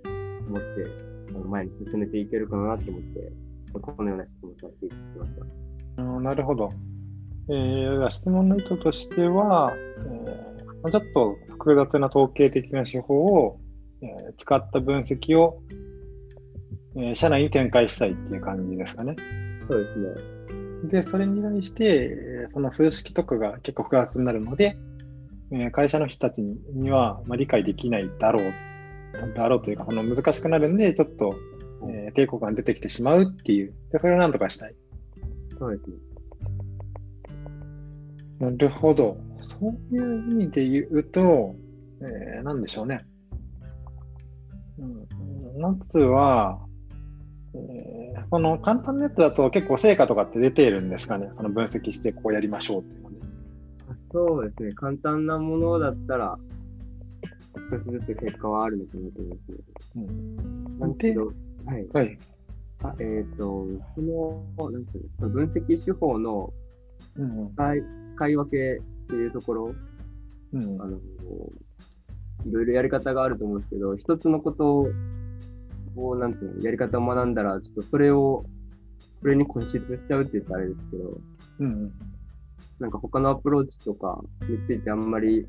[0.47, 3.31] 持って、前に進めていけるかなと思って、
[3.73, 6.03] このような質問をさせていただきました。
[6.03, 6.69] なるほど。
[7.49, 13.59] えー、質問の意図としては、えー、ちょっと複雑な統計的な手法を、
[14.01, 15.61] えー、使った分析を、
[16.95, 19.15] えー、社内に展開したいっていう感じですかね。
[19.67, 20.99] そうですね。
[21.01, 24.77] で、それに対して、その数式とかが結構複雑になるので、
[25.51, 28.53] えー、会社の人たちには、まあ、理解できないだろう、
[29.35, 31.35] だろうというか、その難しくなるんで、ちょっと、
[31.89, 34.75] えー、抵抗感出てきてしまうっていう、でそれをなんとかしたい。
[35.57, 35.97] そうですね。
[38.39, 39.17] なるほど。
[39.41, 39.59] そ
[39.91, 41.55] ういう意味で言うと、
[42.01, 43.05] えー、なんでしょうね。
[44.77, 44.85] う
[45.57, 46.59] ん、まずは、
[47.53, 51.29] えー、この簡単なやつだと結構成果とかって出ているんですかね。
[51.33, 53.15] その分析してこうやりましょうっていうので。
[54.11, 54.71] そうですね。
[54.73, 56.37] 簡単なものだったら、
[57.71, 59.57] 少しずつ結果はあるのかなと思いますね。
[59.95, 60.79] うん。
[60.79, 61.27] なんけど、
[61.65, 61.87] はい。
[61.93, 62.17] はい
[62.81, 66.53] あえっ、ー、と、その、なんていうの、分析手法の
[67.55, 67.83] 使い,、
[68.15, 69.75] 使い分けっていうところ、
[70.53, 70.97] うん、あの、
[72.45, 74.87] いろいろやり方があると思うんですけど、一つのこと
[75.97, 78.45] を、なんていうの、やり方を学んだら、ちょっとそれを、
[79.21, 81.17] それに固執しちゃうって言ったらあれですけど、
[81.59, 81.91] うん、
[82.79, 85.45] なんか他のアプローチとかについてあんまり、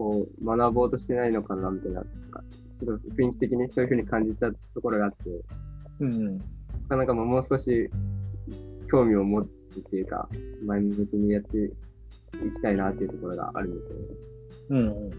[0.00, 5.18] こう、学ぼうとしてないのかな、みたいな、ちょっと雰囲気的にそういうふうに感じたところがあって、
[6.00, 6.40] うん、うん
[6.88, 7.88] なんかもう少し
[8.90, 10.28] 興味を持ってっていうか、
[10.64, 11.70] 前向きにやってい
[12.54, 14.14] きたいなっていうところがあるんですよね。
[14.70, 15.10] うん。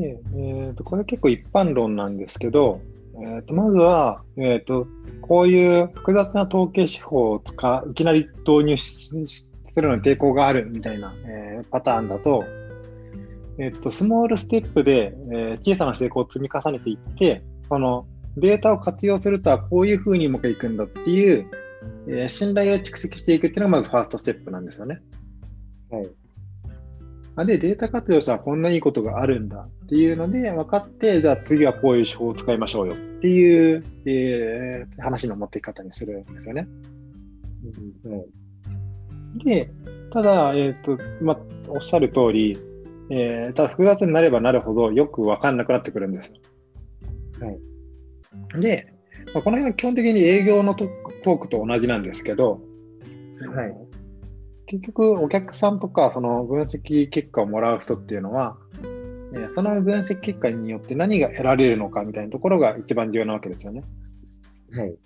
[0.00, 2.80] で、えーと、これ結構一般論なんですけど、
[3.22, 4.86] えーと、まずは、えーと、
[5.22, 9.14] こういう複雑な統計手法を使ういきなり導入す
[9.76, 12.44] るのに抵抗があるみたいな、えー、パターンだと、
[13.58, 21.48] えーと、スモールステップで、えー、小さな成功を積み重ねていって、そのデータを活用するとはこういうふうにうまくいくんだっていう、
[22.08, 25.00] えー、信頼を蓄積していくっていうのがまずファーストステップなんですよね。
[25.90, 26.10] はい。
[27.36, 36.68] あで、データ活用したらこんないいことがあるんだっていうので分かって、じゃあ次はこういう手法を使いましょうよっていう、えー、話の持っていき方にするんですよね。
[38.04, 39.70] うん、で、
[40.12, 41.38] ただ、えっ、ー、と、ま
[41.68, 42.56] おっしゃる通り、
[43.10, 46.32] えー、ただ複雑になればなるほどよく分かんなくなってくるんです。
[47.40, 47.50] は
[48.58, 48.60] い。
[48.60, 48.94] で、
[49.32, 52.60] まあ、この辺は基本的に営業のトークと同じなんですけど、
[53.54, 53.74] はい、
[54.66, 58.56] 結局お客さんとかその分析結果をもらう人っていうのは、
[59.34, 63.82] えその分析結果によって何が得られるのかみたいなところが一番重要なわけですよね。
[64.72, 64.96] はい。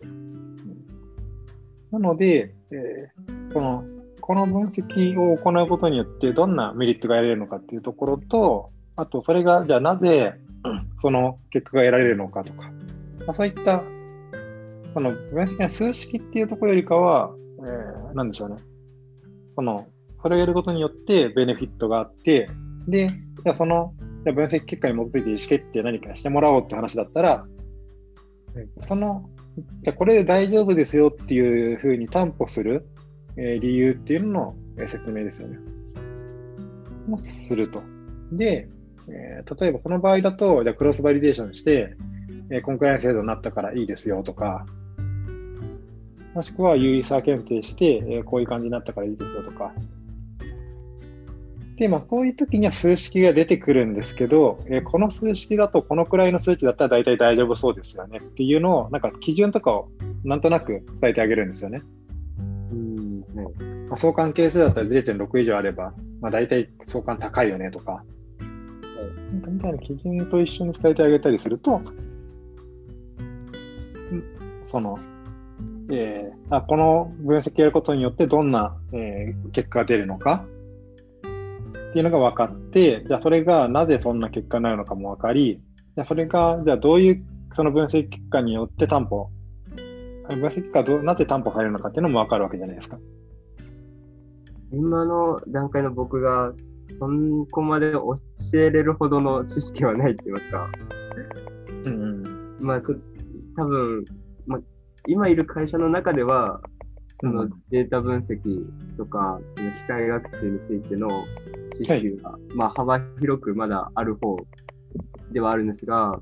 [1.90, 3.84] なので、えー、この
[4.28, 10.34] この分析を行うことによってどんなメリットが得られるのかっていうところと、あとそれがじゃあなぜ
[10.98, 12.70] その結果が得られるのかとか、
[13.20, 13.82] まあ、そういった、
[14.92, 17.34] この分析の数式っていうところよりかは、
[17.66, 18.56] えー、なんでしょうね。
[19.56, 19.86] この、
[20.20, 22.50] それをやることによってベネフィットがあって、
[22.86, 27.46] で、じゃあそのじゃ分析結果に基づいて意思決定何かしてもらおうって話だったら、
[28.84, 29.30] その
[29.80, 32.86] じゃこれで大丈夫ですよっていうふうに担保する、
[33.38, 35.58] え、理由っていうのの説明ですよね。
[37.06, 37.82] もすると。
[38.32, 38.68] で、
[39.08, 41.96] え、例えばこの場合だと、じゃクロスバリデーションして、
[42.50, 44.66] えー、コンクライアンス制度になったからいいですよとか、
[46.34, 49.72] もしくは有意差検定して、え、こういう感じになったからいいですよとか。
[51.76, 59.88] で、まあ、こういう時には数式が出てくるんですけど、え、この数式だとこのくらいの数値だったら大体大丈夫そうですよねっていうのを、なんか基準とかを
[60.24, 61.82] なんとなく伝えてあげるんですよね。
[63.34, 68.04] うんまあ、相関係数だったら0.6以上あれば、まあ、大体相関高いよねとか、
[69.32, 71.80] なんかみたいな基準と一緒に伝えてあげたりすると、
[74.64, 74.98] その、
[75.90, 80.46] えー、あこの分析やることによってどんな、えー、結果が出るのか
[81.90, 85.60] っていうのが分かって、じゃあそれがなぜそんな結果になるのかも分かり、
[85.96, 89.30] じゃあそれがじゃあどういうその分析結果によって担保、
[90.28, 92.98] 分析結果どなぜ担保されるのかっていうのも分かるわけじゃないですか。
[94.72, 96.52] 今の段階の僕が
[96.98, 97.08] そ
[97.50, 98.16] こまで教
[98.54, 100.70] えれるほどの知識はないって言いますか。
[101.84, 103.02] うん、うん、まあちょっと
[103.58, 104.04] 多分、
[104.46, 104.60] まあ、
[105.08, 106.60] 今いる会社の中では、
[107.20, 111.24] そのデータ分析とか、機械学習についての
[111.76, 114.36] 知識が、はい、まあ、幅広くまだある方
[115.32, 116.20] ではあるんですが、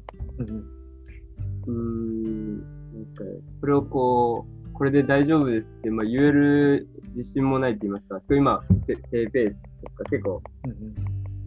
[1.67, 3.25] うん、ん、なんか、
[3.61, 10.43] それをこう、これで大丈夫ですって、まあ、言える自信もないって言いますか、そう今、低ペースとか結構、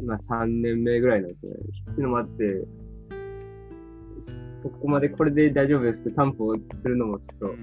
[0.01, 1.51] 今3年目ぐらいなんですね。
[1.91, 2.65] っていうのもあって、
[4.63, 7.55] ここまでこれで大丈夫ですって担保するのもちょっと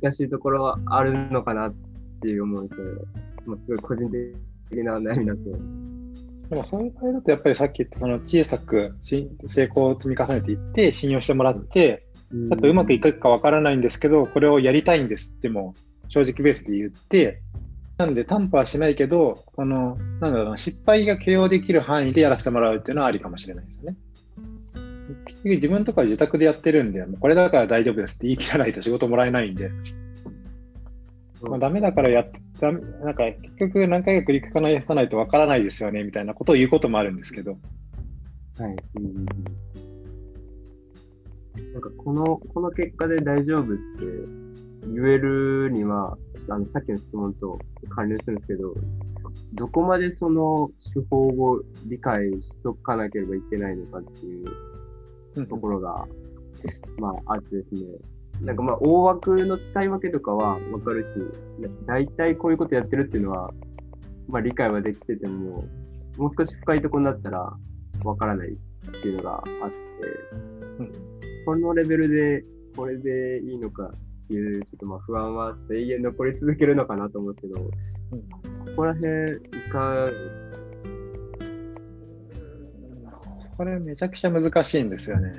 [0.00, 1.74] 難しいところはあるのかなっ
[2.22, 2.76] ていう思いで、
[3.46, 4.08] まあ、すごい個人
[4.70, 5.50] 的な悩みになって。
[6.50, 12.03] でもそういう場合だと、やっぱりさっき言ったその小さく成功を積み重ねていって、信用してもらって、
[12.34, 15.74] ちょっとうまくいくかわからないんですけど、これをやりたいんですっても
[16.08, 17.40] 正直ベースで言って、
[17.96, 23.96] なんで担保はしないけど、この、なんだろうな、失敗が許容できる範囲でやらせてもらうっていうのはありかもしれないですよね。
[25.26, 29.70] 結局自分とか自宅でやってるんで、もうこれだから大丈夫ですって言い切らないと仕事もらえないんで、
[31.42, 32.70] まあ、ダメだからやって、な
[33.12, 37.58] んか結局何回か繰り返さないとわからないですよねみたいなことを言うこともあるんですけど。
[38.58, 38.76] はい。
[38.96, 39.26] うん
[41.72, 43.80] なんかこの、この結果で大丈夫って
[44.92, 46.16] 言えるには、
[46.48, 47.58] あのさっきの質問と
[47.90, 48.74] 関連するんですけど、
[49.54, 54.44] どこまでその手法を理解しとかなければいけないのかってい
[55.42, 56.06] うところが、
[56.98, 57.80] まああってですね、
[58.42, 61.10] なんかまあ大枠の使い分けとかはわかるし、
[61.86, 63.52] 大体こういうことやってるっていうのは、
[64.28, 65.64] まあ理解はできてても、
[66.18, 67.56] もう少し深いところになったら
[68.04, 69.76] わからないっていうのがあって、
[70.78, 71.13] うん、
[71.44, 72.44] このレベルで
[72.76, 80.08] これでいいのかっていう、ちょっとまあ不安はちょっと永遠残り続けるのかなと思うけど、うん、ここら辺、いか
[83.56, 85.32] これめちゃくちゃ難しいんですよね。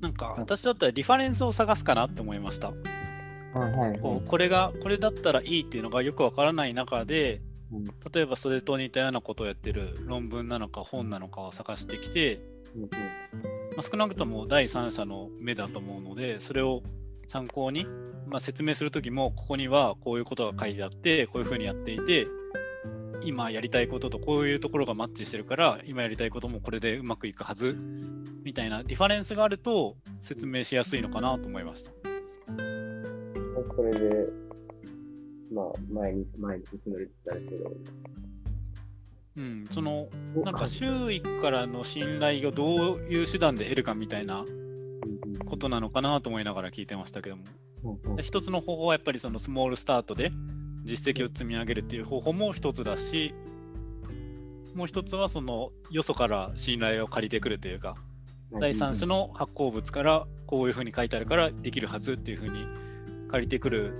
[0.00, 2.68] なんか私だったらリファレンスを探すかなって思いました。
[2.68, 7.40] はいこうこれがこれだったらいいっていうのがよくわからない中で、
[7.72, 12.40] うん、例えばそれと似たようなことをやってる論文なのか本なのかを探してきて、
[12.76, 16.82] うんまあ、少なくとも第三者の目だと思うのでそれを
[17.26, 17.84] 参考に、
[18.26, 22.26] まあ、説明するときもここにはこういうことが書いてあってこういうふうにやっていて
[23.22, 27.76] 今やりたいこととこういうところがマッチしてるから今やりたいこともこれでうまくいくはず
[28.44, 31.90] みたいな difference があると説明しやすいのかなと思いました。
[33.76, 34.26] これで、
[35.52, 37.70] まあ、前に前に進めるって言ったけど。
[39.36, 40.08] うん、その
[40.44, 44.44] なんか周囲からの信頼をどういう手段で得るかみたいな
[45.44, 47.44] ことなのかなと思いながら聞いてましたけども、
[48.22, 50.32] 一つの方法はやっぱりそのスモールスタートで
[50.84, 53.34] 実績を積み上げるっていう方法も一つだし、
[54.74, 57.96] もう一つはそのよそから信頼を借りてくるというか、
[58.60, 62.66] 第三者の発行物からこういうふうに書いてあるからできるはずっていうふうに
[63.28, 63.92] 借りてくる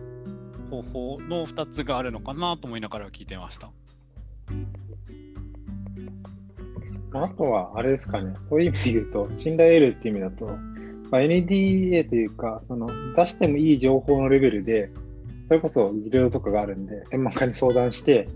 [0.71, 3.71] 方法の2つがあるのかなと思いながら聞いてました。
[7.25, 10.47] あとは、あれですかね、そういう意味で言うと、信頼得るっていう意味だと、
[11.11, 14.91] まあ、NDA というか、その出してもいい情報のレベルで、
[15.49, 18.29] それこそ技量とかがあるんで、専門家に相談して、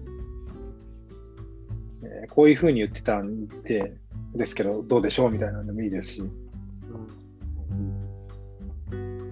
[2.03, 3.95] えー、こういうふうに言ってたんで、
[4.35, 6.23] ですけど、どうでしょうみたいなのでもいいですし。
[8.93, 9.31] うん。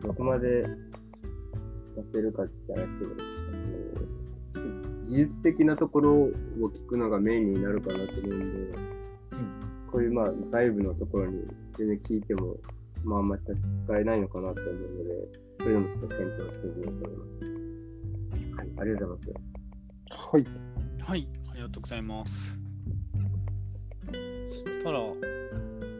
[0.00, 0.68] どこまで出
[2.12, 3.33] せるかって言ったら
[5.14, 6.30] 技術的なところを
[6.70, 8.34] 聞くのがメインになるかなと思うんで、
[9.32, 11.42] うん、こういうまあ外部のところに
[11.78, 12.56] 全然聞いても
[13.04, 15.28] まあ、また使えないのかなと思うので、
[15.60, 18.56] それでもちょっと検討してみようと思います。
[18.56, 20.28] はい、ありがとうございます。
[20.32, 20.46] はい。
[21.00, 22.58] はい、ありがとうございます。
[24.48, 25.00] そしたら、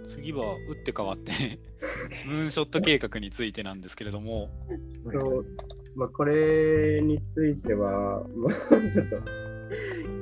[0.08, 1.60] 次は打って変わって
[2.26, 4.48] ムーンショット計画についてなんですけれども。
[5.96, 8.52] まあ、これについては、もう
[8.92, 9.16] ちょっと、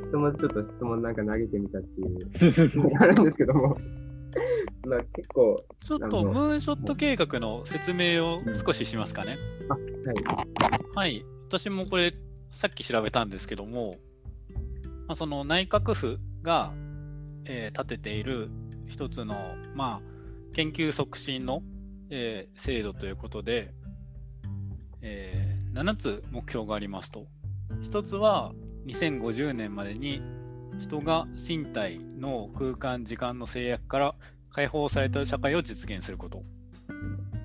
[0.06, 3.76] 人もちょっと質問なんか投げてみたっていうあるんですけども。
[4.86, 5.64] まあ結構。
[5.80, 9.38] ちょっとムーンショット計画の説明を少ししますかね。
[9.68, 9.84] あはい。
[10.94, 11.24] はい。
[11.48, 12.14] 私もこれ、
[12.50, 13.94] さっき調べたんですけども、
[15.06, 16.72] まあ、その内閣府が、
[17.44, 18.50] えー、立てている
[18.86, 21.62] 一つの、まあ、研究促進の、
[22.10, 23.72] えー、制度ということで、
[25.00, 25.41] えー、
[25.72, 27.26] 7つ目標がありますと。
[27.90, 28.52] 1つは
[28.86, 30.22] 2050年までに
[30.78, 34.14] 人が身体の空間時間の制約から
[34.50, 36.42] 解放された社会を実現すること。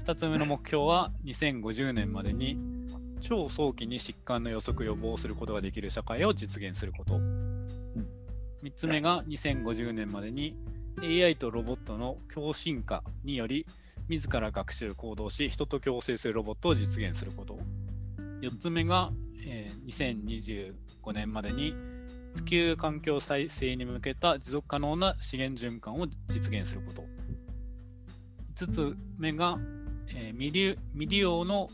[0.05, 2.57] 2つ目の目標は2050年までに
[3.21, 7.19] 超早期に疾患の予測予防することができる社会を実現すること。
[8.63, 10.57] 3つ目が2050年までに
[11.01, 13.65] AI とロボットの共進化により
[14.09, 17.59] 自ら学習行動し人と共生するロボットを実現すること。
[18.41, 19.11] 4つ目が、
[19.45, 20.73] えー、
[21.03, 21.75] 2025年までに
[22.35, 27.03] 地球環境再生に向けた持続可能な資源循環を実現すること。
[28.55, 29.57] 5つ目が、
[30.09, 31.69] えー、未利未利用の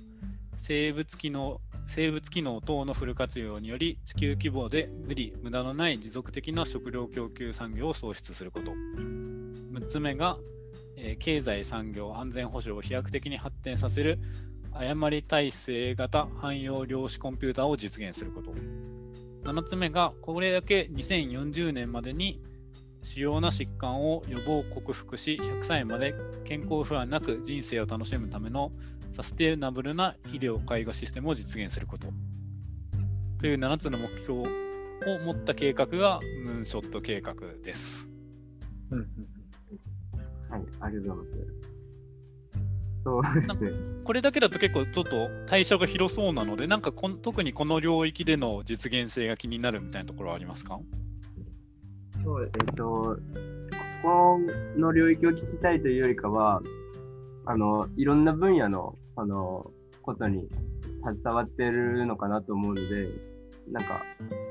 [0.58, 10.38] 生物機能生物機能等のフル活用により地球規模で無理無駄のない持続的な食料供給産業を創出すること6つ目が、
[10.98, 14.20] えー、経済産業安全保障を飛躍的に発展させる
[14.76, 18.54] 誤り体制型汎用量子コンピューターを実現すること
[19.44, 22.42] 7つ目がこれだけ2040年までに
[23.04, 26.16] 主要な疾患を予防克服し100歳まで
[26.46, 28.72] 健康不安なく人生を楽しむための
[29.16, 32.08] サステナブルな医療介護システムを実現すること
[33.40, 34.46] という7つの目標を
[35.26, 38.08] 持った計画がムーンショット計画です。
[38.90, 39.00] うん、
[40.50, 41.73] はい、ありがとうございます。
[43.04, 43.72] そうですね、
[44.06, 50.80] これだけだと結構ちょっと対象が広そうなので、なんかこ特にこの領域での実現性が気になるみたいなところはありますか？
[52.24, 53.18] そうえっ、ー、と、こ
[54.04, 54.40] こ
[54.78, 56.62] の領域を聞きたいというよりかは、
[57.46, 59.70] あのいろんな分野のあの
[60.02, 60.48] ことに
[61.04, 63.10] 携わってるのかなと思うので、
[63.70, 64.04] なんか、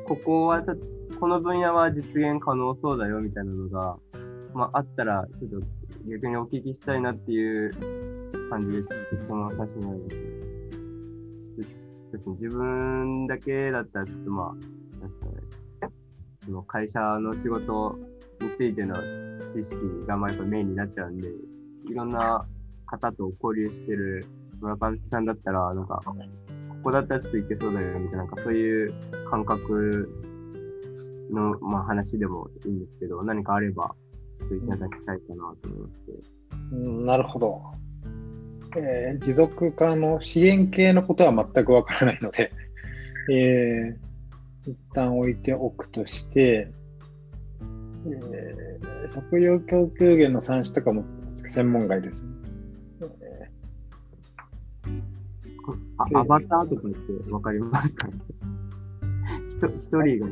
[0.07, 0.77] ここはちょっ
[1.11, 3.97] と、この分野は実現可能そうだよみたいなのが、
[4.55, 5.67] まあ、あったら、ちょっと
[6.11, 7.71] 逆にお聞きしたいなっていう
[8.53, 8.89] 感じです。
[9.11, 10.21] 質問させてもらいます。
[12.13, 15.91] ちょっと自分だけだったら、ちょっとまあ、なんかね、
[16.45, 17.99] その会社の仕事
[18.43, 18.95] についての
[19.47, 19.75] 知識
[20.07, 21.31] がまあやっぱメインになっちゃうんで、
[21.89, 22.47] いろんな
[22.85, 24.23] 方と交流してる
[24.61, 26.13] 村上さんだったら、なんか、こ
[26.83, 28.93] こだったらちょっといけそうだよみたいな、なんかそういう
[29.31, 30.11] 感覚
[31.33, 33.95] の、まあ、話でもいいんですけど、何かあれば、
[34.37, 36.13] ちょっといただきたいかなと思って。
[36.73, 37.82] うん、なるほど。
[38.77, 42.53] えー、持続可能、支援系のことは全くわからないので、
[43.31, 46.71] えー、一旦置いておくとして、
[48.07, 51.05] えー、食料供給源の算出とかも
[51.37, 52.43] 専門外ですね。
[55.99, 58.09] あアバターとかってわかりますか
[59.59, 60.27] 一人が、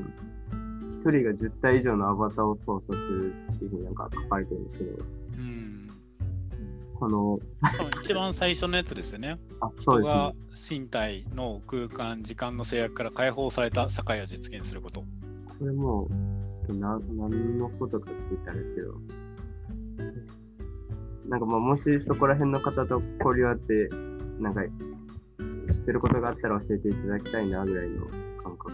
[0.93, 5.20] 一人が10体以上のアバターを操作するっていうふうになんか書かれてるんですけど、うん、
[7.01, 7.41] この
[8.03, 9.39] 一番最初のやつですよね。
[9.61, 10.35] あそうですね人が
[10.71, 15.01] 身体の空間、時間の制約から解放された社会を実現すること。
[15.01, 15.07] こ
[15.65, 16.09] れもう、
[16.47, 18.95] ちょっとな何のことかって言ったんですけど、
[21.31, 23.89] なんかまあもしそこら辺の方と交流あって、
[24.39, 24.61] なんか
[25.73, 28.07] 知ってることがあったら教えていただきたいなぐらいの
[28.43, 28.73] 感覚。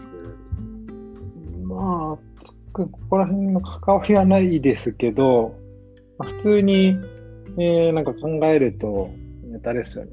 [1.63, 2.17] まあ、
[2.73, 5.55] ここら辺の関わりはないですけど、
[6.17, 6.97] まあ、普通に、
[7.59, 9.11] えー、なんか考えると、
[9.63, 10.05] あれですよ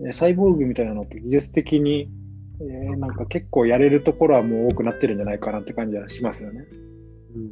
[0.00, 0.12] ね。
[0.12, 2.10] サイボーグみたいなのって技術的に、
[2.60, 6.64] えー、なんか結構やれるところはもう多くなってるんじゃないかなって感じはしますよね。
[7.34, 7.48] うん、っ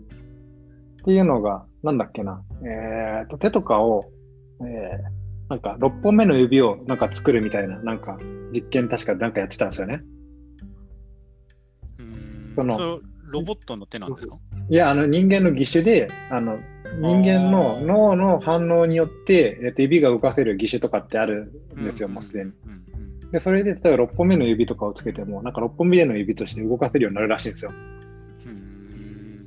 [1.04, 4.10] ていうのが、なんだっけな、えーと、手とかを、
[4.60, 8.18] えー、なんか6本目の指をなんか作るみたいな、なんか
[8.52, 10.02] 実験確かなんかやってたんですよね。
[12.56, 13.00] その
[13.32, 14.38] ロボットの手なんですか？
[14.68, 16.58] いや、あの人間の義手で、あの
[16.98, 22.52] 人間の脳の反応によって、えっと、指が動かせる義手とかってあるんですよ、もうすでに。
[23.32, 27.72] で、それで例えば6本目の指とかをつけても、なんか6本目の指として動かせるようになるらしいんですよ。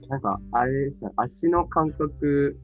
[0.08, 2.58] なんか、あれですね、足の感覚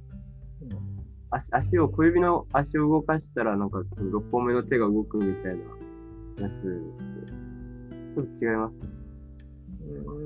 [1.32, 5.60] 足足を、小指の足を動かしたら、なんかその6本目の手が動くみたいな
[6.44, 6.82] やつ
[8.16, 8.99] ちょっと違います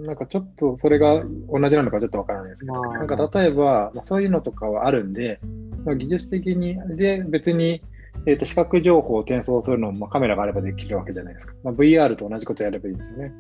[0.06, 5.40] なんかちょっとそれが同じなのかちょっとわからないですけど、なんか例えば、まあ、そういうのとかはあるんで、
[5.86, 7.82] まあ、技術的に、で、別に、
[8.26, 11.54] えー、と視覚情報を転送するのも、まあ、カメラがあればできるわけじゃないですか。
[11.64, 13.34] まあ、VR と同じことやればいいんですよね。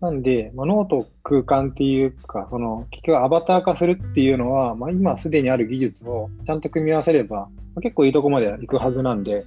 [0.00, 9.44] なんで、まあ、脳と空間っていうか、その結局アバター化するっていうのは、まあ、今すでにある技術をちゃんと組み合わせれば、まあ、結構いいとこまで行くはずなんで、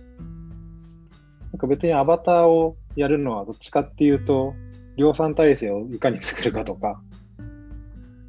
[1.54, 4.54] なんか別にアバターをやるのはどっちかっていうと、
[4.98, 7.02] 量産体制をいかに作るかとか、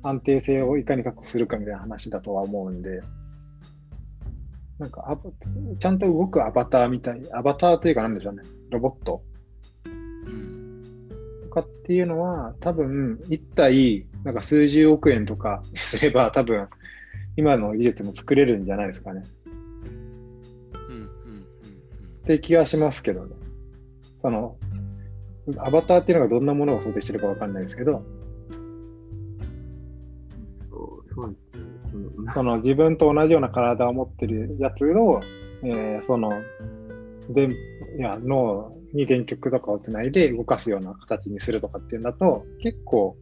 [0.02, 3.00] 安定性をいかに確保するかみたいな話だとは思うんで、
[4.78, 5.16] なんか
[5.78, 9.22] ちゃんと動くアバターみたい、アバターというかなんでしょうね、ロボット
[11.52, 16.68] かっていうのは、多分、一体、なんか数十億円とかすれば、多分、
[17.36, 19.22] 今の技術も作れるんじゃないですかね。
[19.44, 21.08] うんうんうん
[22.22, 23.34] って気がしますけどね。
[24.22, 24.56] その、
[25.58, 28.04] アバターっていうのがどんなものを想定してるかわかんないですけど、
[31.14, 31.36] そう
[32.32, 35.20] その自分と同じような体を持ってるやつを、
[35.62, 36.30] えー、その、
[37.28, 37.48] で
[37.98, 43.16] いや脳に電極とかをつないで動かすような形にするとかっていうんだと、結構、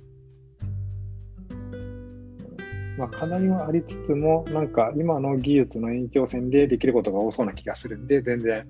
[2.99, 8.67] まあ、課題はありつつも、なんか今の技術の延長線でできることが多そうな気がするんで、全然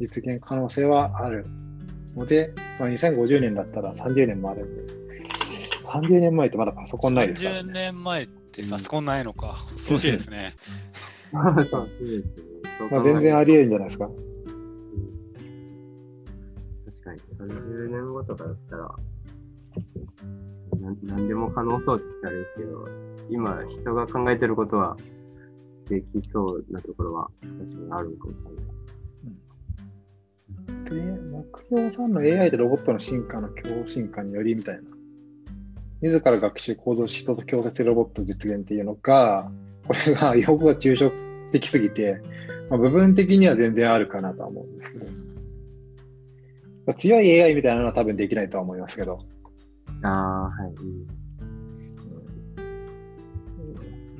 [0.00, 1.46] 実現可能性はある
[2.18, 4.92] ので、まあ、2050年だったら30年もあるんで、
[5.84, 7.70] 30年前ってまだパソコンないですから、ね。
[7.70, 9.56] 30年前ってパソコンないのか。
[9.72, 10.54] 恐ろしいですね。
[11.32, 14.08] まあ全然あり得るんじゃないですか。
[17.08, 18.94] かに、30年後とかだったら、
[21.02, 22.88] なんでも可能そうって言ったらですけど、
[23.30, 24.96] 今、人が考えてることは
[25.88, 28.64] できそうなところは確かにあるかもしれない。
[30.84, 34.82] で目標3の AI とロボットの進化の共進化によりみたいな。
[36.00, 39.50] 自ら学習行動し人と共接ロボット実現っていうのが、
[39.86, 41.10] これが用語が抽象
[41.50, 42.20] 的すぎて、
[42.70, 45.06] まあ、部分的には全然あるかなとは思うんですけど。
[46.94, 49.18] 強い AI みたいなのは多分できないとは思いますけど。
[50.02, 50.74] ああ、はい。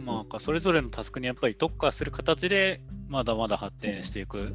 [0.05, 4.55] まあ、それぞれのタスクにやっぱり特化する形で、まだまだ発展していく。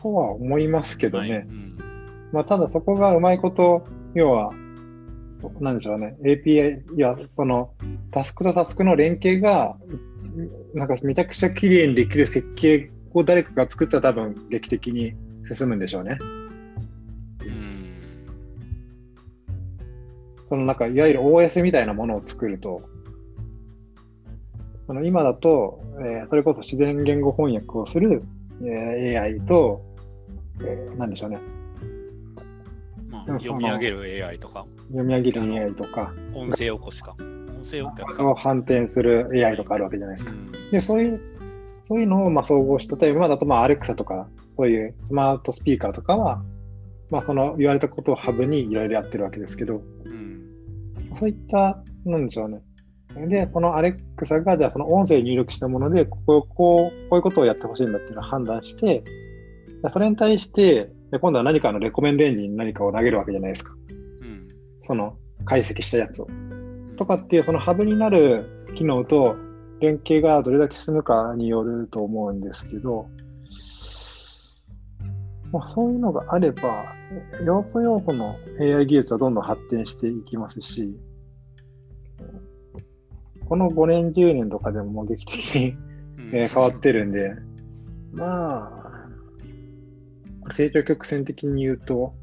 [0.00, 1.30] とは思いますけどね。
[1.30, 1.38] はい。
[1.40, 1.78] うん、
[2.32, 4.52] まあ、ただそこがうまいこと、要は、
[5.60, 7.72] なんでしょうね、API、いや、その、
[8.10, 9.76] タスクとタスクの連携が、
[10.74, 15.14] なんかめちゃくちゃ綺麗にできる設計を誰かが作ったら多分劇的に
[15.52, 16.18] 進むんでしょうね。
[20.48, 22.82] そのなんか、いわゆる OS みたいなものを作ると、
[24.86, 28.22] その今だと、えー、それこそ自然言語翻訳をする、
[28.62, 29.84] えー、AI と、
[30.62, 31.40] えー、なんでしょうね。
[33.10, 34.66] まあ、読み上げる AI とか。
[34.88, 36.12] 読み上げる AI とか。
[36.34, 37.16] 音声起こしか。
[37.18, 40.32] 音声起こしを反転する AI とかあるわけじゃないですか。
[40.32, 41.20] うん、で、そういう、
[41.86, 46.42] そういうのをまあ総合した、例えば今だとまあ Alexa とか、そういうスマートスピーカーとかは、
[47.10, 49.82] まあその言われたことをハブにいろいろやってるわけですけど、
[51.14, 52.62] そういった、なんでしょうね。
[53.28, 59.02] で、そのアレクサが、じゃあその音声入力したもので、ここ、こう、こういうことをやってほしいんだっていうのを判断して、
[59.92, 63.74] それに対して、今度は何かのレコメンドエンジンに何かを投げるわけじゃないですか。
[64.20, 64.48] うん、
[64.82, 66.28] その解析したやつを。
[66.96, 69.36] とかっていう、そのハブになる機能と
[69.80, 73.06] 連携がどれだけ進むかによると思うんですけど、
[75.52, 76.84] まあ、そういうのがあれば、
[77.44, 80.94] 要素要素の AI 技術はどんどん発展していきますし、
[83.48, 85.76] この5年、10年とかでももう劇的に
[86.32, 87.34] え変わってるんで、
[88.12, 88.87] まあ、
[90.54, 92.14] 成長曲線的に言うと、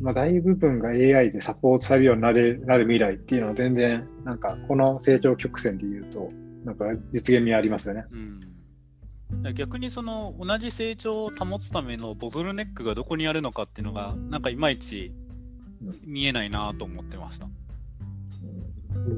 [0.00, 6.28] まあ、大部分が AI でサポートされるようになるなる未来っていうのは全然、なんかこの成長曲線で言うと、
[6.64, 8.04] なんか実現味ありますよね。
[8.12, 8.40] うん
[9.54, 15.14] 逆にその同じ成長を保つためのボトルネックがどこにあるのかっていうのがなんかいまいち
[16.04, 17.48] 見えないなと思ってました。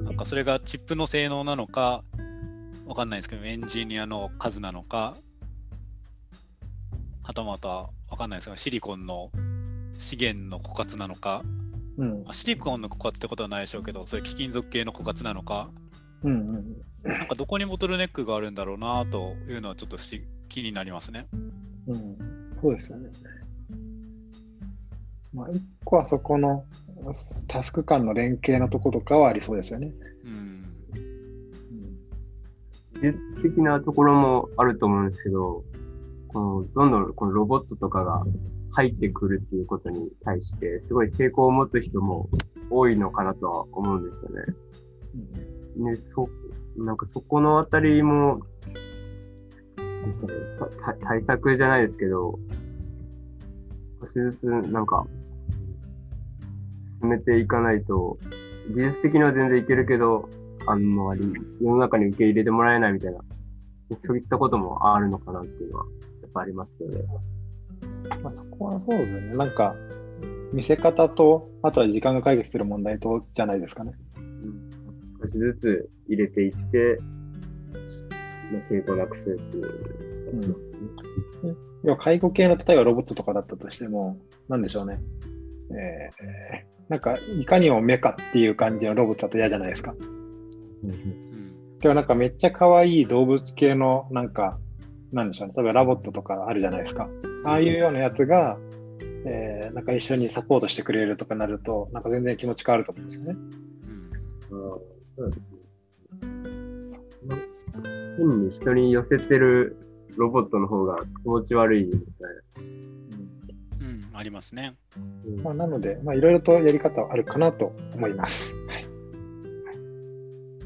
[0.04, 2.04] なんかそれがチップの性能なのか
[2.86, 5.16] わかんないですけどエンジニアの数なのか
[7.22, 9.30] はたまたわかんないですがシリコンの
[9.98, 11.42] 資源の枯渇なのか、
[11.98, 15.70] うん、シリコンの枯渇ってことはないでしょうけどそういう貴金属系の枯渇なのか、
[16.24, 19.98] うんうん、なんかどこにボトルネックがあるんだろうなというのはちょっと
[20.48, 21.26] 気になりますね。
[21.86, 22.16] うん、
[22.60, 23.10] そうですよね。
[25.34, 26.64] まあ、一個はそこの
[27.48, 29.92] タスク間の連携のとことかはありそうですよね。
[30.24, 30.52] うん
[33.02, 35.64] 技術的なところもあると思うんですけど、
[36.32, 38.22] このどんどんこのロボットとかが
[38.72, 42.28] 入ってくるっていうことに対して、すごい抵抗を持つ人も
[42.70, 45.90] 多いのかなとは思うんですよね。
[45.92, 46.28] ね、そ、
[46.76, 48.40] なんかそこのあたりも、
[51.04, 52.38] 対策じゃないですけど、
[54.00, 55.06] 少しずつなんか、
[57.00, 58.16] 進めていかないと、
[58.74, 60.28] 技術的には全然いけるけど、
[60.66, 61.22] あんまり
[61.60, 63.20] 世の中に受け入れてもらえないみたいな、
[64.04, 65.86] そういったこともあるのかなっていうのは、
[66.32, 67.02] ぱありますよね。
[68.22, 69.34] まあ、そこはそうですよね。
[69.36, 69.74] なんか、
[70.52, 73.92] 見せ方と、あとは時間が解決する問題と、じゃないですかね。
[74.16, 74.70] うん、
[75.22, 76.98] 少しずつ入れていって、
[78.52, 79.92] まあ、抵抗なくすっていう。
[81.42, 84.18] うん、要は介護系の例えばロボットとかだったとしても、
[84.48, 85.00] なんでしょうね。
[85.70, 89.94] えー、なんか、いかにもメカっていう感じのロボットだと嫌じゃないですか。
[90.84, 94.58] うん、でもなんかめっちゃ可愛い動物系のなんか、
[95.12, 95.54] なんでしょうね。
[95.56, 97.08] 例えばラボットとかあるじゃないですか。
[97.44, 98.58] ああいうようなやつが、
[99.26, 103.36] えー、なんか一緒にサポートしてくれるとかなると、なんか全然気持ち変わると思うんですよね。
[104.50, 104.54] う
[105.28, 105.52] ん。
[108.16, 109.76] 変に人に寄せてる
[110.16, 112.02] ロボットの方が気持ち悪いみたい
[113.80, 113.86] な。
[113.86, 114.76] うん、ありますね。
[115.42, 118.54] まあ、なので、まあ、いろいろとやり方はあるかなと思います。
[118.54, 118.84] はい。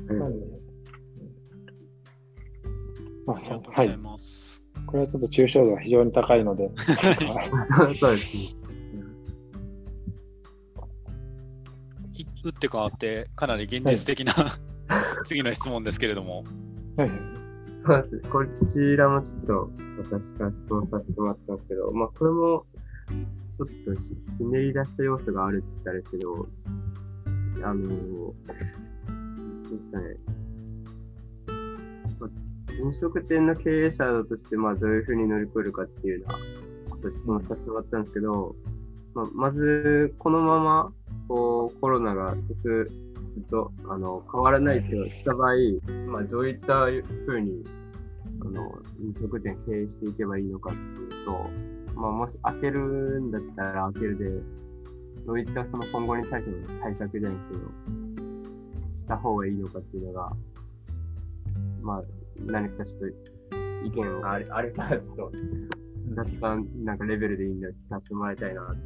[0.07, 0.33] はい、
[3.27, 3.37] まあ、
[3.81, 4.36] はいます。
[4.87, 6.71] これはちょっと抽象度が非常に高いので。
[7.99, 8.67] そうですね。
[12.45, 16.45] 打って変わってかなり現実的な、はい、次の質問ですけれども。
[16.97, 17.11] はい。
[18.31, 22.65] こちらもちょっと私から質問させてもらったんですけど、まあこれも
[23.59, 24.01] ちょっと
[24.39, 26.49] ひねり出した要素があるって言ったらですけど、
[27.65, 28.59] あの、で
[29.79, 30.17] すかね、
[32.83, 36.39] 飲食店の経営者として、まあ、どういうふうに乗り越えるかっていうような
[36.91, 38.55] こと質問させてもらったんですけど、
[39.15, 40.93] まあ、まず、このまま
[41.29, 43.07] こうコロナが続く
[43.51, 45.55] とあの変わらないとした場合、
[46.09, 47.65] まあ、どういったふうに
[48.41, 50.79] あの飲食店経営していけばいいのかって
[51.17, 51.33] いうと、
[51.95, 54.25] まあ、もし開けるんだったら開けるで、
[55.27, 60.33] どういったその今後に対しての対策じゃないですけど、した方がいいのかっていうのが、
[61.83, 62.03] まあ、
[62.45, 63.07] 何かちょっと
[63.87, 65.33] 意見があれ あれば、ちょっと、
[66.15, 68.77] 雑談なんかレベルでいいんで聞かせてもらいたいなと。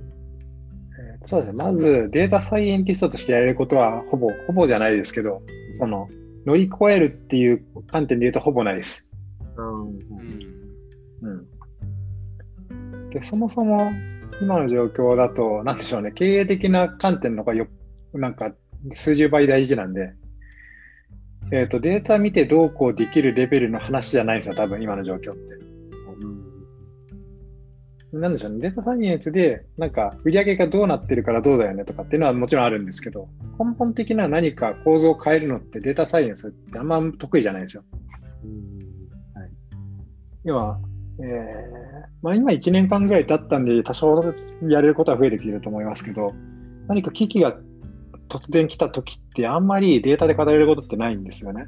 [1.25, 1.53] そうですね。
[1.53, 5.43] まず、データサイエンティストとしてやれることは、ほぼ、ほぼじゃないですけど、
[5.75, 6.09] その、
[6.47, 9.09] 乗り越えるっていう観点で言うと、ほぼないです。
[9.57, 9.99] うん。
[11.23, 11.31] う
[13.09, 13.11] ん。
[13.11, 13.91] で、そもそも、
[14.41, 17.67] 今の状況だと、なんでしょうね、経営的な観点の方がよ、
[18.15, 18.53] なんか、
[18.93, 20.15] 数十倍大事なんで、
[21.53, 25.41] えっ、ー、と、データ見てどうこうできるレベルの話じゃないんですよ、多分今の状況って。
[28.13, 33.29] うん、なんでしょうね、データサイエンスで、なんか、売上がどうなってるからどうだよねとかっていうのはもちろんあるんですけど、
[33.59, 37.83] 根本的な何か構造を変えるのってデータサイエンスってあんま得意じゃないですよ。
[38.45, 39.41] うん。
[39.41, 39.51] はい、
[40.45, 40.81] 要は、
[41.21, 44.35] えーまあ、今1年間ぐらい経ったんで、多少
[44.69, 46.33] やれることは増えてきてると思いますけど、
[46.87, 47.57] 何か機器が
[48.31, 51.67] 突然来た時ってあんまりデータで語れることってないんですよね。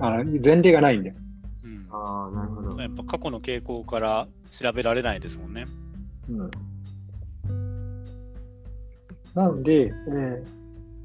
[0.00, 1.14] あの前例がないんで。
[1.62, 2.80] うん、ああ、なるほど。
[2.80, 5.64] やっぱ過去の傾向から調べられないですもんね。
[6.28, 6.50] うん。
[9.34, 10.44] なので、えー、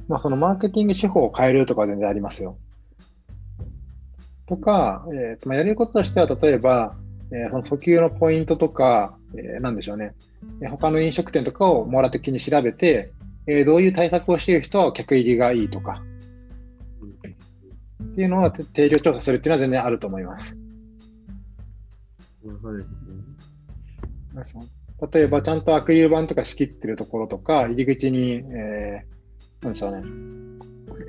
[0.08, 2.58] まあ、そのマーケティング手法を変えるとか全然ありますよ。
[4.48, 6.96] とか、えーまあ、やれることとしては、例えば、
[7.32, 10.16] えー、その訴求のポイントとか、えー、なんでしょうね、
[10.70, 13.12] 他の飲食店とかを網羅的に調べて、
[13.50, 16.04] えー、どういう対策をしている人は客入りがいいとか、
[18.04, 20.56] っていうのは定量調査するっていうのは全然あると思います。
[25.12, 30.04] 例えば、ちゃんとアクリル板とか仕切ってるところとか、入り口に、えー、なんでしょうね、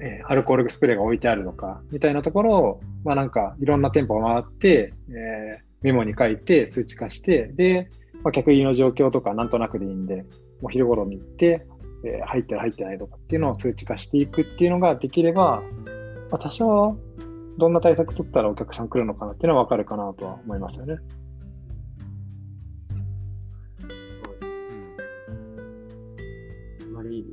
[0.00, 7.90] えー、アルコールスプレーが置いてあるのか、みたいなところを、まあなんか、いろんな店舗を回って、えー、メモに書いて、通知化して、で、
[8.22, 10.24] まあ、客入りの状況とかなんとなくでいいんで、
[10.62, 11.66] もう昼頃に行って、
[12.04, 15.62] えー、入ってる入ってないとかっていうのを数値化していくっていうのができれば、
[16.30, 16.96] まあ、多少
[17.58, 20.96] どんな対策取ったらお客さん来るのかなっていうのは分かるかなとは思いますよね。
[26.82, 27.26] あまり、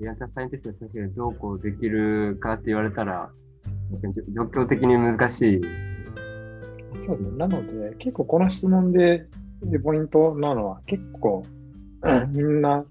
[0.00, 3.30] データサイエンティストの先生がどうこうできるかって言われたら、
[4.34, 5.60] 状況的に難しい。
[7.06, 7.36] そうですね。
[7.36, 9.26] なので、結構この質問で
[9.84, 11.44] ポイントなのは、結構
[12.32, 12.84] みんな、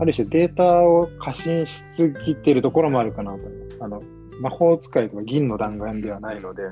[0.00, 3.76] ある種データを過信しすぎてるところもあるかなと思います。
[3.80, 4.02] あの
[4.40, 6.62] 魔法使いとか銀の弾丸ではないので、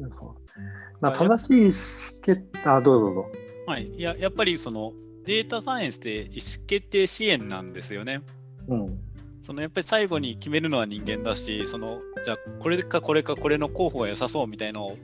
[0.00, 0.34] うん、そう
[1.00, 1.70] まあ、正しい意思
[2.22, 3.26] 決定、あ、どうぞどうぞ。
[3.66, 4.92] はい、いややっぱりその
[5.24, 8.20] データサイエンスって意思決定支援なんですよね。
[8.66, 8.98] うん、
[9.42, 14.98] そのやっぱり最後に決めるのは人間だし、そのじゃあこれかこれかこれの候補が良さそうみたいなのを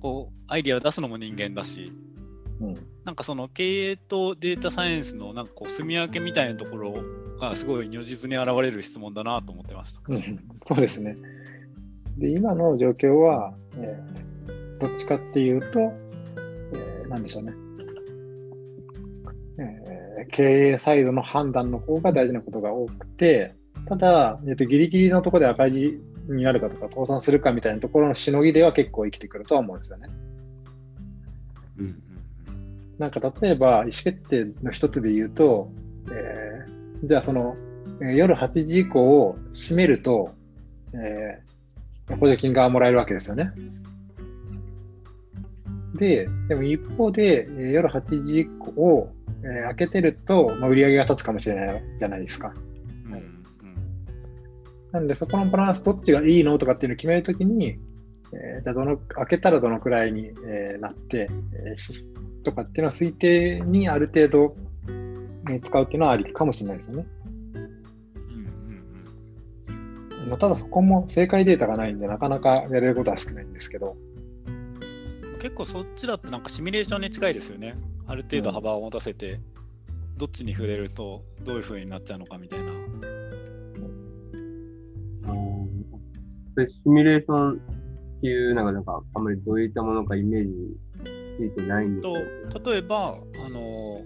[0.00, 1.92] こうアイディアを出すのも人間だし、
[2.60, 6.94] うん、なんかその経営とデータサイエンスのなんかこう住み分けみたいなところ
[7.38, 10.00] がすごい如実に現れる質問だなと思ってました。
[10.08, 11.16] うん、そうですね。
[12.16, 17.52] で今の状況は、えー、どっちかっていうと、えー、なんでしょうね。
[19.58, 20.42] えー、経
[20.72, 23.54] 営サイドの判断の方が大事なことが多くて、
[23.86, 30.08] ただ、えーと、ギリギリのところで赤字になるかとか、倒産するかみたいなところのしのぎでは結構生きてくるとは思うんですよね。
[31.78, 32.02] うん、
[32.98, 35.70] なんか例えば、意思決定の一つで言うと、
[36.10, 37.56] えー、じゃあその、
[38.00, 40.30] えー、夜8時以降を閉めると、
[40.94, 43.52] えー、補助金がもらえるわけですよね。
[45.94, 52.54] で、でも一方で、えー、夜8時以降を、えー、開けてると、まあ、売り上げが立つかもしれないじゃないですか。
[53.06, 53.42] うんうん、
[54.92, 57.78] なんで、そこのバランス、どっちがいいのとかっていうのを決めるときに、
[58.32, 64.56] えー、じゃあどの、開けたらどのくらいに、えー、なって、えー、とかっていうのは推定にある程度、
[65.50, 67.06] ね、使うっていうのはありかもしれないですよね。
[69.68, 73.96] うんうん、ただそこも正解データがないんで、なかなかやれることは少ないんですけど。
[75.40, 77.76] 結構そっちだとなんかシミュレーションに近いですよね。
[78.06, 79.40] ある程度幅を持たせて、うん、
[80.18, 82.72] どっちに触れるとどういうふうになっちゃうのかみたいな。
[86.58, 90.50] シミュレーションっていうのがなんかあんまりどういったものかイメージ
[91.36, 94.00] ついてないんですと例えば、あの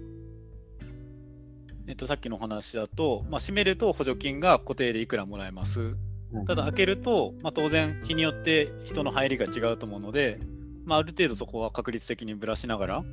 [1.86, 5.96] えっと、さっきの話だと、まあ、閉めると補助金が固定でいくらもらえます。
[6.46, 10.38] ただ開けると、まあ、当然日によって人の入りが違うと思うので、
[10.84, 13.04] まあ、ある程度そこは確率的にぶらしながら、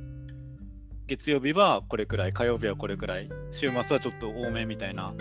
[1.08, 5.12] 月曜日はこれくらい、火曜日はこれくらい、週末はちょっと多めみたいな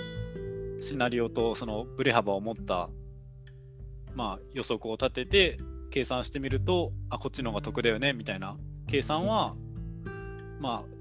[0.79, 2.89] シナリオとそのブレ幅を持った、
[4.13, 5.57] まあ、予測を立てて
[5.89, 8.57] 計算してみると、あ、こっちの方が得だよねみたいな
[8.87, 9.55] 計算は、
[10.59, 10.97] まあ、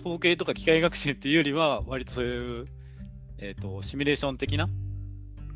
[0.00, 2.64] 統計とか機械学習っていうよりは、割とそういう、
[3.38, 4.68] えーと、シミュレーション的な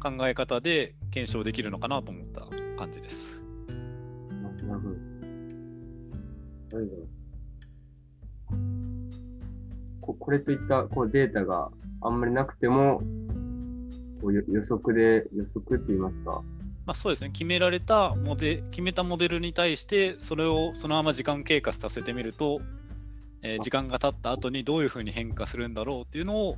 [0.02, 2.40] 考え方で検証できるのかなと思った
[2.76, 3.40] 感じです。
[4.66, 4.96] なるほど。
[6.72, 7.08] 何だろう。
[10.00, 13.00] ここれといったこうデータがあんまりなくても、
[14.20, 16.42] こう予測で、予測って言いますか。
[16.90, 22.60] まあ、そうですね、決められたモデ、決めたモデルに対して、それをそのまま時間経過させてみると、
[23.42, 26.56] えー、時間が経った後にどういうふうに変化するんだろうっていうのを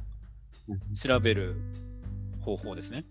[0.98, 1.56] 調べる
[2.40, 3.04] 方法ですね。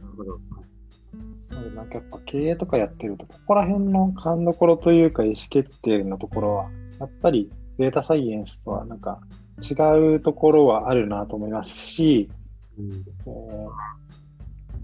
[0.00, 1.70] なるほど。
[1.74, 6.70] なんかやっぱ経営とかやってると、ここら辺の勘どころというか意思決定のところは、
[7.00, 9.18] やっぱりデータサイエンスとはなんか
[9.60, 9.74] 違
[10.14, 12.30] うところはあるなと思いますし、
[12.78, 13.70] うん、えー、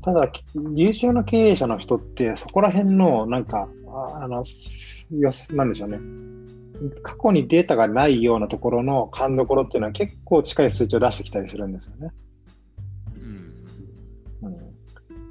[0.06, 0.30] ただ、
[0.72, 3.68] 優秀な経営者の人って、そこら辺のなんか、
[4.14, 4.44] あの、
[5.10, 5.98] よなんでしょうね。
[7.02, 12.12] 過去にデータがないようなところの勘どころっていうのは結構近い数値を出してきたりするんですよね。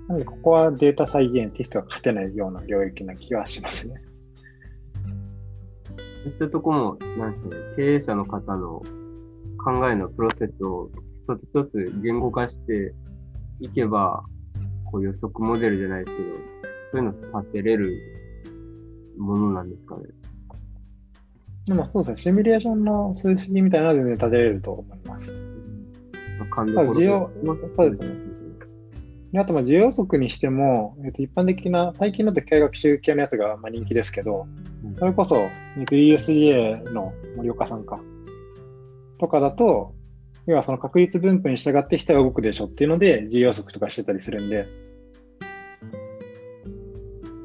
[0.09, 3.95] なので、ここはデータサイエンティストが勝てないような領域な気はしますね。
[5.05, 8.83] そういったとこも、なんですかね、経営者の方の
[9.63, 12.93] 考えのプロセスを一つ一つ言語化して
[13.61, 14.25] いけば、
[14.95, 16.39] こう予測モデルじゃないですけど、そ
[16.93, 17.99] ういうの立てれる
[19.17, 20.03] ものなんですかね。
[21.67, 25.33] でもそうですね、シミュレーションの数式みたいなので全然立てれると思います。
[26.39, 27.29] まあ、需要、
[27.75, 28.15] そうですね。
[29.37, 34.47] あと、需要測にしても、えー、と一般的な、最近だと機械学習系のやつがまあ人気ですけど、
[34.97, 37.99] それこそ、USDA の森岡さんか、
[39.19, 39.93] とかだと、
[40.45, 44.84] 要はその確率分布に従って人が動くでしょっていうので、需要測とかしてたりするんで、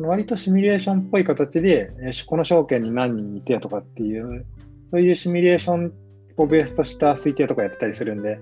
[0.07, 4.47] 割とシミュレーションっぽい形で、えー、この証券に何人いてとかっていう、
[4.91, 5.93] そういうシミュレーション
[6.37, 8.39] をベースとした推定とかやってたりするんで、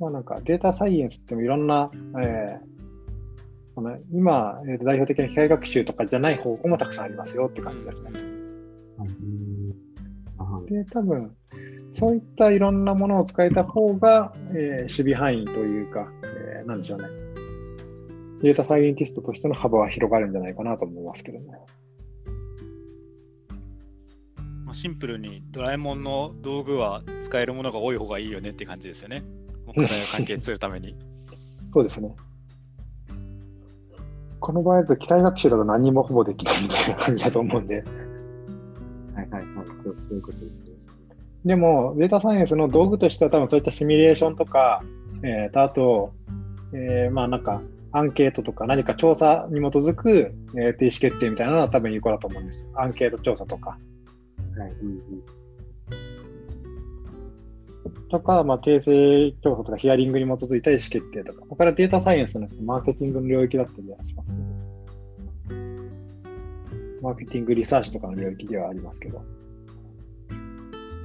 [0.00, 1.90] まあなんかデータサイエンスってもいろんな、
[2.22, 8.10] えー、この今、えー、代表的な機械学習とかじゃない方法もたくさんありますよって感じですね。
[10.68, 11.34] で、多分、
[11.92, 17.27] そういったいろんなものを使えた方が、えー、守備範囲というか、えー、なんでしょうね。
[18.42, 21.46] データサイエンティストとしての幅は広がるんじゃないかなと思いますけどね。
[24.78, 29.24] シンプルにドラえもんの道具は使えるものが多い方がいいよねって感じですよね。
[29.66, 30.94] 課題を解決するために。
[31.72, 32.14] そうですね。
[34.38, 37.82] この場合だと機械学習だと何もほぼできないみたいな感じだと思うんで。
[39.14, 39.44] はいはいはい。
[39.82, 40.58] そうそういうことですね。
[41.44, 44.82] でも、データサイエンスの道具としては多分そういったシミュレーションとか、
[45.22, 46.12] えー、とあと、
[46.72, 47.62] えー、まあなんか、
[47.98, 52.70] アンケートとか何か調査に基づく、えー、意思決定みたいなのは多分有効だと思うんです。
[52.76, 53.70] アンケート調査とか。
[53.70, 54.70] はい。
[54.82, 55.02] うんうん
[58.10, 64.34] とか、まあ、訂正調査とかヒアリングに基づいた意思決定とか、ここからデータサイエンスのマーケティングの領域だったりはしますね。
[67.02, 69.22] マーケティングリサーチとかの領域ではありますけど。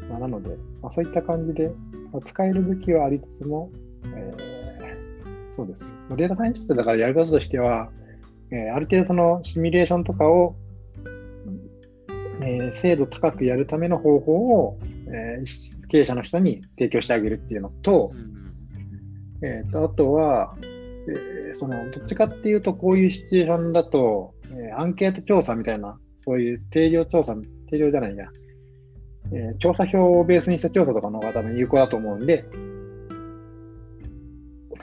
[0.10, 0.50] まあ、なので、
[0.82, 1.72] まあ、そういった感じで、
[2.14, 3.70] まあ、使える武器はありつつも、
[4.16, 4.53] えー、
[5.56, 5.90] そうです。
[6.16, 7.90] データサイエンスだからやることとしては、
[8.52, 10.56] えー、ある程度そのシミュレーションとかを、
[12.42, 27.36] えー、精度高くやるための方法を、えー、経営者の人に提供してあげるっていうのと、うん、えーと、あとは、えー、そのどっちかっていうと、こういうシチュエーションだと、えー、アンケート調査みたいな、そういう定量調査、
[27.70, 28.28] 定量じゃないや、
[29.32, 32.46] えー、調査票をベースにした調査とかの方が多分有効だと思うんで、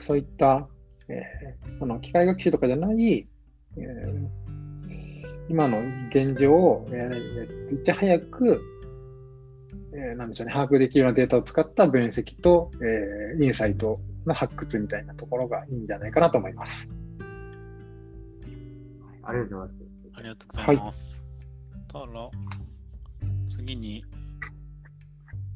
[0.03, 0.67] そういった、
[1.07, 4.27] えー、この機械学習とかじゃない、えー、
[5.49, 5.79] 今の
[6.09, 8.61] 現状を、えー、いち早く
[9.93, 16.89] えー、なんでしょうね、把握できるようなデータを使った分析と、えー、インサイトの発掘みたいなところがいいんじゃないかなと思います。
[19.23, 19.91] ありがとうございます。
[20.13, 21.23] ありがとうございます。
[21.93, 22.29] はい、たら、
[23.49, 24.05] 次に、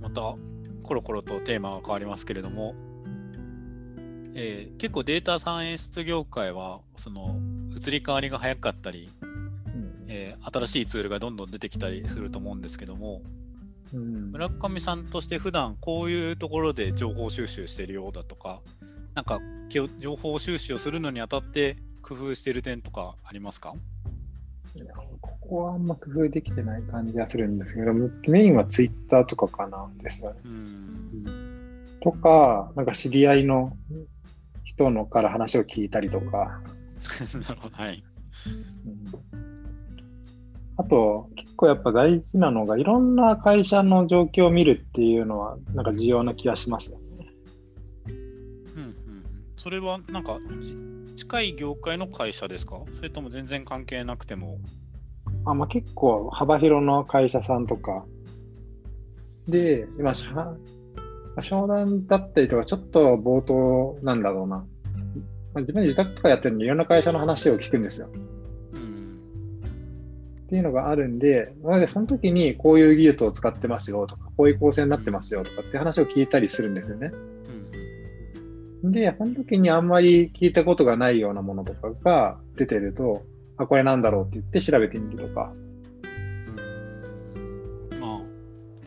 [0.02, 0.36] また
[0.84, 2.76] コロコロとテーマが変わりますけれども、
[4.38, 7.40] えー、結構データサイエンス業界はその
[7.72, 13.22] 移り変わりが早かったり、うん、えー、新しいツールがどんどん出てきたりすると思うんですけども、
[13.94, 18.60] うん、村上さんとして普段こういうところで情報収集してるようだとか、
[19.14, 23.74] なんか情報収集をするのにあたって工夫してる点とかありますか？
[25.22, 27.94] ここはあんま工夫できてない感じがするんですけど、
[28.28, 30.42] メインはツイッターとかかなですよね。
[30.44, 33.72] うん、とか、なんか知り合いの
[34.76, 36.62] 人のから話を聞いたりとか。
[37.48, 38.04] なるほど、はい。
[38.86, 39.06] うん
[40.78, 47.32] あと、結構やっぱ大事なのが、いろんな会社の状況を見るっていうのは、なんか重要な気がしますよね。
[48.76, 48.96] うんうん。
[49.56, 50.38] それはなんか、
[51.16, 52.82] 近い業界の会社ですか？
[52.98, 54.58] それとも全然関係なくても？
[55.46, 58.04] あ、まあ、結構幅広の会社さんとか。
[59.48, 60.14] で、今、
[61.44, 64.58] 商談だったりとか、ちょっと冒頭なんだろうな。
[64.58, 64.66] ま
[65.56, 68.10] あ、自分で自宅とかやってるんで、いろんな会社の話を聞くんですよ。
[70.46, 77.12] っていうのがあるんで、なのでその時にこういう技術を使ってますよとか、こういう構成になってますよとかって話を聞いたりするんですよね。
[78.84, 83.24] うん、で、その時にあんまり聞いたことがないようなものとかが出てると、
[83.58, 85.52] あ、これなんだろうって言って調べてみるとか。
[87.92, 88.22] うん、まあ、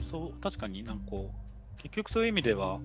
[0.08, 1.47] そう、確かになんかこう、
[1.82, 2.80] 結局そういう意味では、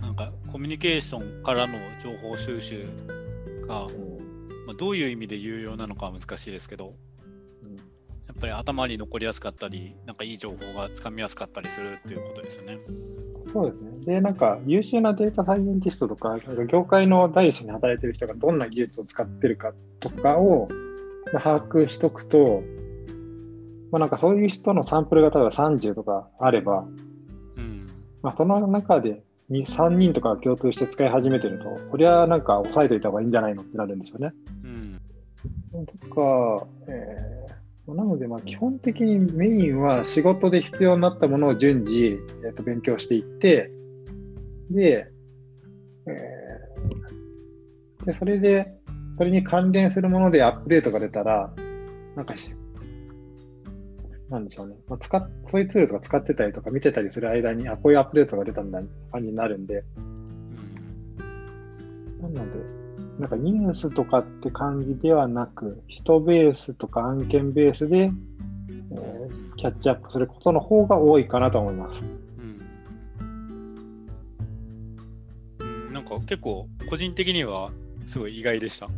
[0.00, 2.86] なんかコミュニケーションからの情報収集
[3.66, 4.18] が、うん
[4.66, 6.94] まあ、どういう意味で有用なのかは難しいですけど、
[7.64, 7.82] うん、や
[8.32, 12.78] っぱり頭に残りやすかったり、なんかいい情報がつかみやすかったりするっていうことですよね。
[13.50, 14.04] そうですね。
[14.04, 16.38] で、なんか優秀なデータサイエンティストとか、
[16.70, 20.68] 業界の第一に働いてる人がどんな技術を使ってるかとかを
[21.32, 22.62] 把握しとくと、
[23.90, 26.84] まあ、なんかそういう人のサンプルが例えば30とかあれば、
[27.56, 27.86] うん
[28.22, 34.32] まあ、その中で2、3人とか共通して使い始めてると、こりゃなんか押さえといた方がいいんじゃないのってなるんですよね。
[34.64, 35.00] うん、
[35.86, 43.70] とか、えー、なので、まあ、基本的にメインは仕事で必要になったものを順次、えー、と勉強していって、
[44.70, 45.10] で、
[46.06, 48.70] えー、でそれで、
[49.16, 51.52] それに関連するものでアップデートが出たら、
[52.16, 52.34] なんか
[54.30, 54.76] なんでしょうね。
[54.88, 59.84] まあ、使っ、そういうツールとか使ってたりとか見てたりする間に、あ、こういうアップデートが出たんだ、感じになるんで。
[62.20, 62.42] なので、
[63.18, 68.12] なんかニュースとかって感じではなく、人ベースとか案件ベースで、
[68.90, 72.04] えー、キャッチアップすることの方が多いかなと思います。
[75.60, 77.70] うん、なんか結構、個人的には
[78.06, 78.88] すごい意外でした。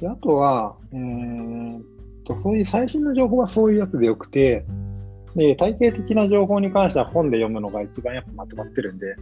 [0.00, 1.82] であとは、えー、
[2.28, 4.64] と、そういう最新の情報はそういうやつでよくて、
[5.34, 9.16] で、体系的な情報に関しては本で読むのが一番やっぱまとまってるんで、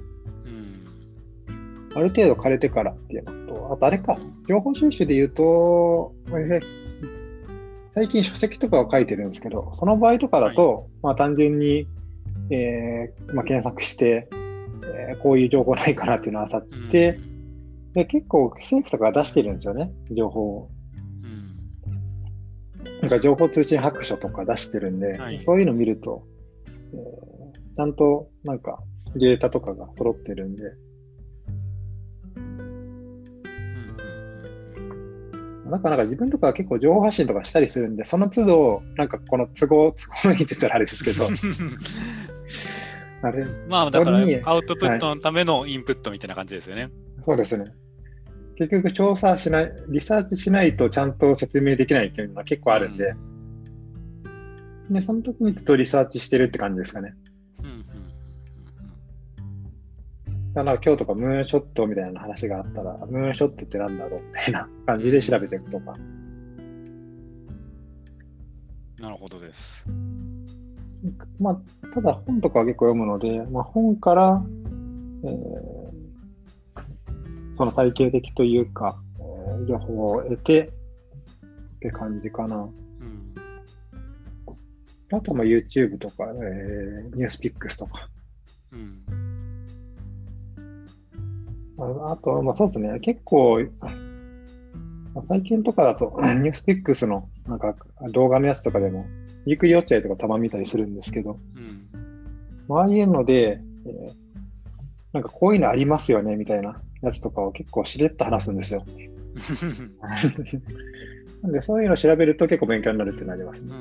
[1.47, 4.19] うん、ある程度枯れてからっていうのと、あとあれか、
[4.49, 6.63] 情報収集で言うと、えー、
[7.95, 11.87] 最近書籍とかを書いてるんですけど、その場合とかだと、まあ単純に、
[12.51, 14.29] えーまあ、検索して、
[14.85, 17.19] えー、こういう情報ないかなっていうのを漁って、
[17.97, 20.71] で結構政府とか出してるんですよね、情報を。
[23.01, 26.23] なんか情報通信白書とか出してるんで、はい、そういうの見ると、
[26.69, 28.81] えー、ちゃんとなんか
[29.15, 30.65] データとかが揃ってるんで、
[35.71, 41.29] なんかなんか自分とかは結構情報発信とかしたりするんで、その都度、なんかこの都合、都合のいいって言ったらあれですけど、
[43.23, 46.83] あれまあだからアウトプットのためのインプットみたいな感じですよね。
[46.83, 46.93] はい、
[47.25, 47.65] そうですね。
[48.57, 53.15] 結局調査しない、リサーチしないとちゃんと説明できないっていうのは結構あるんで、
[54.89, 57.15] うん、でその時にちょっとリサーチしてるって感じですかね。
[60.57, 65.93] だから今日とかムーンショットみたいな話があったら、ムーンショットってなんだろうみたいな 感じで調べていくとか。
[68.99, 69.87] なるほどです。
[71.39, 74.43] まあ、ただ本とかは結構読むので、まあ、本から、
[75.25, 75.76] えー、
[77.57, 80.73] その体系的というか、えー、情報を得て
[81.77, 82.57] って感じかな。
[82.57, 83.35] うん、
[85.13, 88.09] あとまあ YouTube とか、えー、ニュースピックスとか。
[88.73, 89.03] うん。
[91.79, 93.61] ああと、まあそうですね、結構、
[95.15, 97.75] まあ、最近とかだと、 ニュースピックスのなんか
[98.13, 99.07] 動画のやつとかでも、
[99.47, 101.39] ゆっくり落ち合いとかたま見たりするんですけど、
[102.69, 104.15] うん、ああいうので、えー、
[105.13, 108.85] なんかこういうのありますよねみたいなやつとかを結構しれっと話すんですよ。
[111.43, 113.73] なんでそういうのを調べると結構勉強になるってなりますね。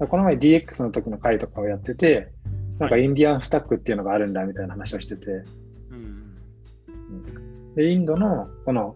[0.00, 2.32] うん、この前 DX の時の回とかをやってて、
[2.78, 5.44] なんかインディアンスタックっていうのがあるんだみたいな話をしてて、
[7.76, 8.94] でインドのその、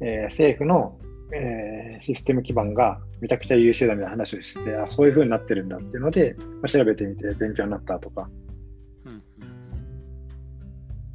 [0.00, 0.98] えー、政府の、
[1.32, 8.28] えー、システム基盤がめちゃくちゃ優秀だみたいな話をしてて、あそういうふうになってるんだっていうので、まあ、調べてみて勉強になったとか。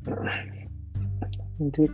[1.60, 1.86] うん、で、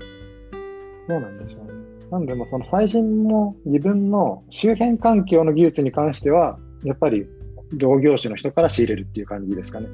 [1.08, 1.72] どうなんでしょうね。
[2.12, 7.26] なんでもその最新の自分の周辺環境の技術に関しては、やっぱり
[7.74, 9.88] 同業種の人から仕入れるっていう感じですかね。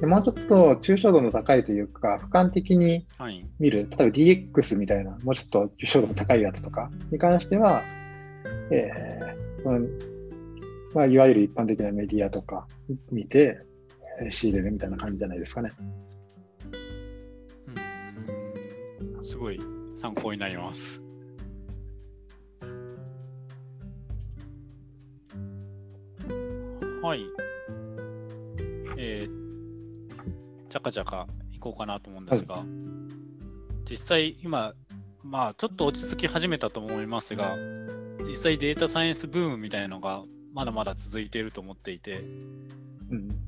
[0.00, 3.06] でもうちょっと抽象度の高いというか、俯瞰的に
[3.58, 7.82] 見る、はい、例えば DX みたいな、もうちょっと抽象度の高いやつとかに関しては、
[8.70, 10.00] えー
[10.94, 12.66] まあ、いわゆる一般的なメディアとか
[13.12, 13.58] 見て、
[14.30, 15.70] 仕入れるみたいな感じじゃないですかね。
[19.40, 19.58] ごい
[19.96, 21.00] 参考になります。
[27.02, 27.24] はい。
[28.98, 29.30] えー、
[30.68, 32.66] じゃかじゃかいこうかなと思うんですが、はい、
[33.88, 34.74] 実際今、
[35.22, 37.56] まあちょっと落ち着き始めたと思いますが、
[38.28, 40.22] 実際データサイエンスブームみたいなのが
[40.52, 42.18] まだまだ続いていると思っていて、
[43.10, 43.38] うん、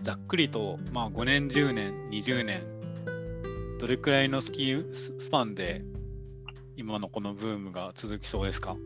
[0.00, 2.75] ざっくりと、まあ、5年、10年、20年、
[3.78, 5.82] どれくらいのスキースパンで
[6.76, 8.76] 今のこのブームが続きそうですか？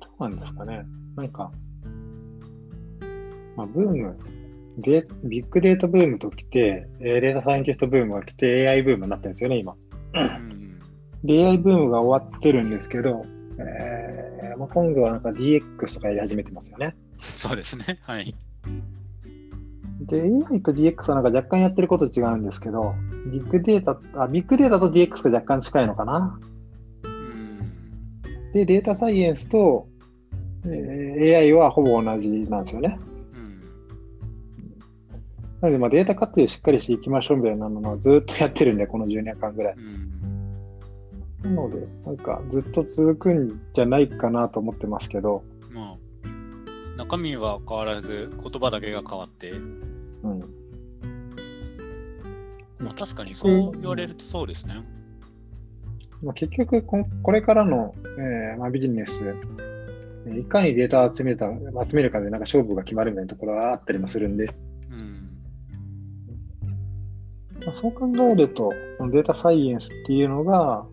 [0.00, 0.84] どうなんですかね。
[1.16, 1.52] なんか、
[3.56, 4.16] まあ、ブーム、
[4.78, 9.76] で、ビッグデータブームときて、データサイエンティストブームが来て AI ブームになってるんですよね、今。
[11.24, 13.24] で、AI ブームが終わってるんですけど、
[13.58, 16.96] えーまあ、今度はなんか DX とかやり始めてますよね。
[17.36, 17.98] そうですね。
[18.02, 18.34] はい。
[20.00, 22.94] で、AI と DX はなんか若干やってること違うんですけど、
[23.26, 26.38] ビッグデータ、あ、ビッグデータと DX が若干近いのかな。
[27.04, 29.86] うん、で、データサイエンスと、
[30.64, 32.98] えー、AI はほぼ同じなんですよね。
[35.62, 39.76] なので、まあ、データ活用しっかりしていきましょうみたいなのをずっとやってるんで、この10年間ぐらい。
[41.44, 45.44] なので、なんかずっと続くんじゃないかなと思ってますけど。
[45.70, 49.52] まあ、中身は変わらず、言葉だけが変わって。
[49.52, 50.61] うん。
[52.82, 54.82] まあ、確かにそう言われるとそうですね。
[56.22, 59.34] まあ、結局こ、これからの、えーまあ、ビジネス、
[60.26, 61.46] いかにデータを集めた
[61.88, 64.46] 集めるかでなんか勝負が決まるみたいなところがあったりもするんで。
[67.64, 70.84] まあ、そう考えると、そのデータサイエンスっていうのが、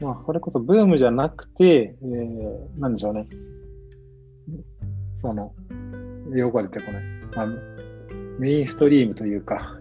[0.00, 3.26] まあ、それこそブームじゃなくて、えー、なんでしょうね。
[5.18, 5.54] その、
[6.34, 7.02] 用語が出てこない。
[7.34, 7.46] まあ、
[8.38, 9.79] メインストリームというか。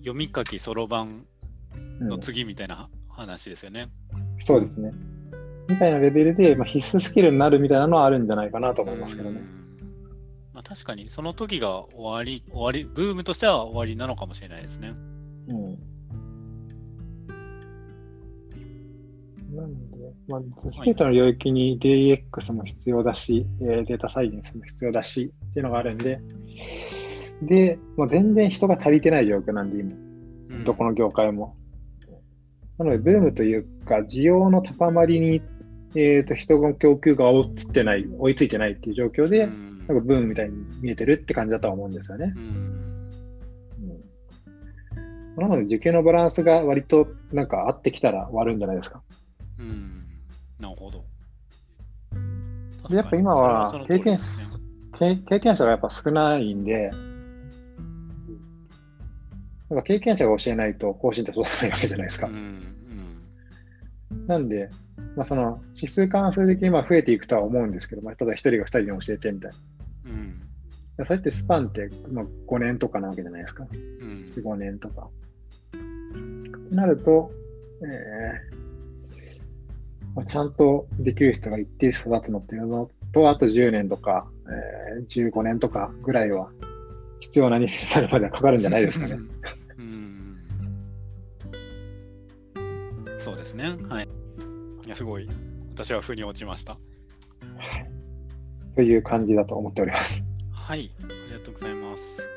[0.00, 1.26] 読み書きそろばん
[2.00, 4.42] の次みたいな話ですよね、うん。
[4.42, 4.92] そうですね。
[5.68, 9.40] みたいなレベルで、まあ、必須スキルになるみたいなのはあるんじゃないかなと思いますけどね。
[10.52, 14.94] まあ、確かにその時が終わり、終わり、ブームとしては終わりなのかもしれないですね。
[15.48, 15.78] うん。
[19.54, 19.96] なんで、
[20.28, 20.40] まあ、
[20.72, 26.20] スケートの領域に DX も必要だし、えデータサイエンスも必要だしっていうのがあるんで、
[27.42, 31.56] で、もう全然人が足りてない状況なんで、今、どこの業界も。
[32.78, 35.42] なので、ブームというか、需要の高まりに、
[35.94, 42.32] えー、と人の供給が追いつってない、追いついてないっていう状況で、なんかブームみたいに見えてるって感じだとは思うんですよね。
[42.36, 42.80] うん
[45.36, 49.00] なので、受験のバランスが割となんか合ってきたら悪いんじゃないですか。
[49.58, 50.04] うん、
[50.58, 51.04] なるほど。
[52.88, 56.90] でやっぱ今は経験、ね、経験者がやっぱ少ないんで、
[59.70, 62.26] なんか経験者が教えないと更新って育たないわけじゃないですか。
[62.26, 62.34] うん
[64.10, 64.68] うん、なんで、
[65.16, 69.58] まあ、その指数関数的にまあ増えていくとは思うんですけど、まあ、ただ1人が2人に教えてみたいな。
[70.98, 73.64] うん、それってスパンってまあ5年とかなわけじゃないですか。
[73.70, 75.08] うん、5年とか。
[76.72, 77.30] なると、
[77.82, 78.60] えー
[80.14, 84.28] まあ、ちゃんとできる人が一定数育つのっていうのと、あと10年とか、
[84.98, 86.50] えー、15年とかぐらいは
[87.20, 89.18] 必要なになるまではかかるんじゃないですかね。
[93.50, 93.76] ですね。
[93.88, 94.08] はい。
[94.86, 95.28] いや、すごい。
[95.74, 96.78] 私は腑に落ちました。
[98.76, 100.24] という感じだと思っております。
[100.52, 100.92] はい。
[101.02, 102.28] ありがとうございます。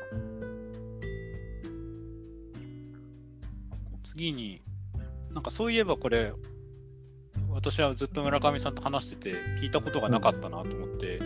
[4.04, 4.60] 次に、
[5.32, 6.32] なんかそういえばこれ、
[7.50, 11.20] 私はずっと村上さんと話してて聞いたことがなかったなと思って、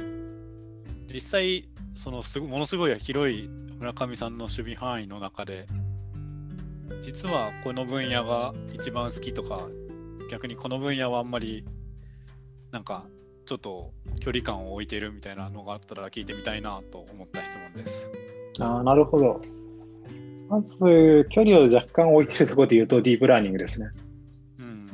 [1.13, 5.67] 実際、そのすものすごい広い村上さんの守備範囲の中で、
[7.01, 9.69] 実はこの分野が一番好きとか、
[10.31, 11.65] 逆にこの分野はあんまり、
[12.71, 13.07] なんか
[13.47, 18.11] ちょっと距離感を置いてるみたいなのがあったら聞いてみたいなと思った質問です。
[18.61, 19.41] あなるほど。
[20.49, 23.91] まず、距離を若干置いてるところで言うと、ディープラーニングですね。
[24.59, 24.87] うん、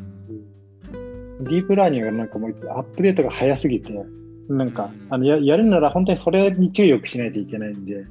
[1.45, 3.93] ディープラーニングがなんかもうアップデートが早すぎて、
[4.49, 8.09] なんか、うん、あのややるなら本当にそれに注力しないといけないんで、うん、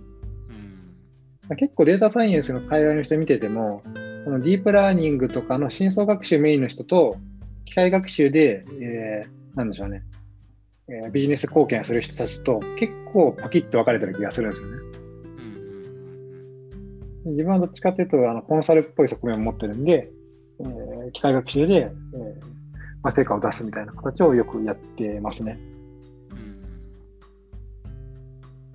[1.50, 3.84] 結構データサイエンスの会話の人見てても、
[4.26, 7.18] このディープラーニングとかの深層学習メインの人と、
[7.66, 10.04] 機械学習で、えー、なんでしょうね、
[10.88, 14.78] えー、ビジネス貢献する人たちと結構パキッと分かれてる気がするんですよね。
[17.26, 20.12] 自分はどっちかというと、あのコンサルっぽい側面を持ってるんで、
[20.60, 22.54] えー、機械学習で、えー
[23.02, 25.60] まあ、成果を出すみたいな形をよくやってますね。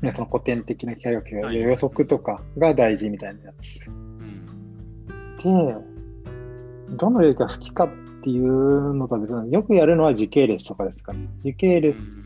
[0.02, 3.86] うん、その古典的な機械学習、はい、予測とかが大事みたいなやつ。
[3.88, 4.46] うん、
[5.38, 7.90] で、どの領域が好きかっ
[8.22, 11.28] ていうのとは別によくやるのは時系列とかですかね。
[11.44, 12.16] 時系列、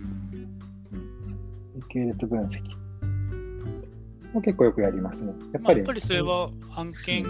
[1.77, 2.61] 時系列分析。
[4.33, 5.35] も結構よくやりますね。
[5.53, 7.27] やっぱり,、やっぱりそれは案件、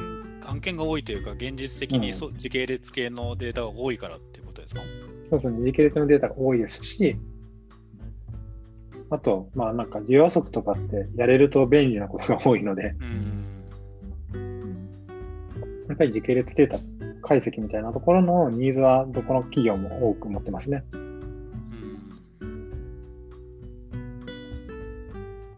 [0.47, 4.83] 案件が多いというか、現実的にそ、うん、時系列系のデータが多いからっていうことですか？
[5.29, 7.17] そうですね、時系列のデータが多いですし、
[9.13, 13.45] あと、まあなんか、需要予測とかってやれると便利なことが多いので、うん、
[15.87, 16.79] やっぱり時系列データ
[17.21, 20.83] 解析みたいなところのニーズはどこの企業も多く持ってますね。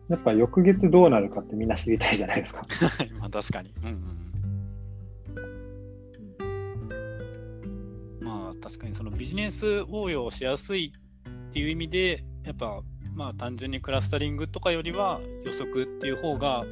[0.09, 2.67] やっぱ翌月どうなるかってみんな知りたいじゃないですか。
[3.21, 3.73] まあ確かに。
[3.85, 3.89] うん
[8.19, 10.93] うん、まあ確かにそのビジネス応用しやすい
[11.29, 12.83] っていう意味で、やっぱ
[13.15, 16.65] まあ単純にクラスタリングとかよりは予測っていう方が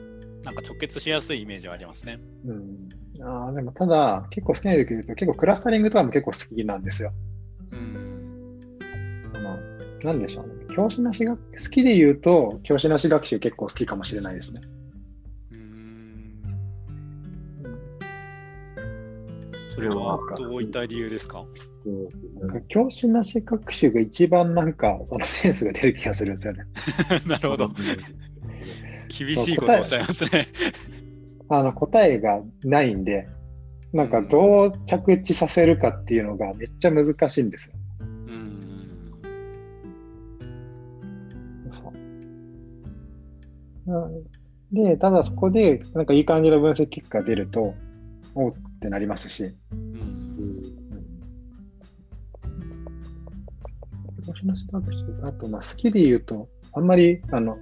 [0.44, 2.18] なんか直結しやすいイメージはありますね。
[2.44, 2.88] うん、
[3.22, 7.12] あでもただ結構好きな時言うと結構クラスタリングとかも結構好きなんですよ。
[7.70, 8.58] うん。
[9.34, 9.56] あの
[10.02, 10.52] なんでしょうね。
[10.74, 11.40] 教師なしが好
[11.70, 14.60] きで言うと、教師なし学習結構好きかもしれないですね。
[19.74, 21.44] それはどういった理由ですか？
[22.68, 26.64] 教師なし学習が一番なんかそのセンスが出る気がするんですよね。
[27.26, 27.70] なるほど。
[29.08, 30.46] 厳しいことをおっしゃいますね。
[31.48, 33.28] あの答えがないんで、
[33.92, 37.76] なんかどう着地させるかっていうのがめっちゃ難しいんですよ。
[44.72, 47.74] で、ただそこで、なんかいい感じの分析結果が出ると、
[48.34, 49.54] おってなりますし。
[49.70, 50.60] うん。
[55.22, 57.58] あと、まあ、好きで言うと、あんまり、あの、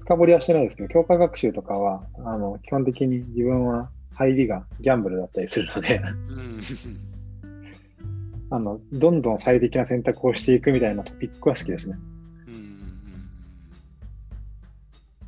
[0.00, 6.00] 深掘りはしてないですけど、教科学習とかは、あの、基本的に自分は入りがギャンブルだったりするので
[8.50, 11.96] あの、どんどん最適な選択をしていくみたいなトピックは好きですね。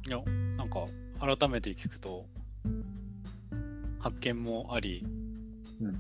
[0.07, 0.23] いや、
[0.57, 0.85] なんか
[1.19, 2.27] 改めて聞くと、
[4.05, 5.03] 発見もあり、
[5.81, 5.97] うん、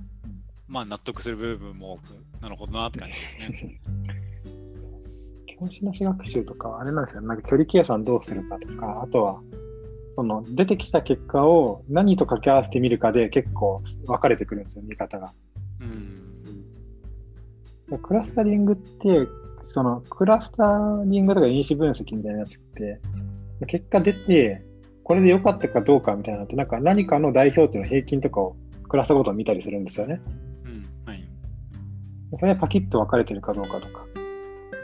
[0.68, 2.02] まあ納得する部分も多く、
[2.42, 3.80] なるほどなって感じですね。
[5.58, 9.40] 教師なし学習とか、あれなんですよ、なんか距離計算どうするかとか、あとは、
[10.16, 15.32] その出てきた結果を何と掛け合わせてみるかで結構分かれてくるんですよ、見方が。
[17.88, 19.26] うん、クラスタリングって、
[19.64, 23.00] そのクラスタリングとか因子分析みたいなやつって、
[23.66, 24.62] 結果出て、
[25.04, 28.56] これで良かったかどうかみたいなのって、なんか何かの代表っていうの平均とかを
[28.88, 30.20] クラスターごと見たりするんですよね。
[30.64, 31.22] うんはい、
[32.38, 34.06] それはパキッと分かれてるかどうかとか。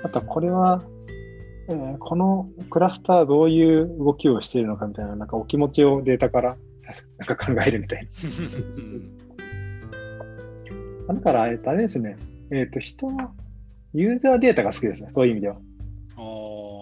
[0.02, 0.82] あとはこれは、
[1.68, 6.56] えー、このクラスターどういう動きをしているのかみたいな、なんかお気持ちをデータから
[7.16, 8.06] なんか考えるみたい
[11.08, 11.14] な。
[11.14, 12.16] だから、えっと、あれですね、
[12.50, 13.32] えっと、人は
[13.94, 15.54] ユーザーデータが好きですね、そういう意味では。
[15.54, 15.58] あ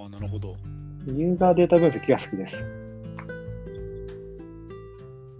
[0.06, 0.56] あ、なるほど。
[1.14, 2.56] ユーザーデータ分析が好きです。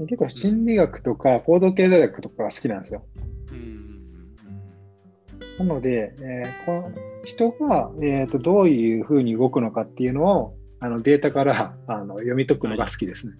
[0.00, 3.04] 結構心理学とか行動経済学とかが好きなんですよ。
[5.58, 6.92] なので、えー、この
[7.24, 13.36] 人が、えーと、どういうふうに動くのかっていうのをあのデータからあの読み解くのが好きですね。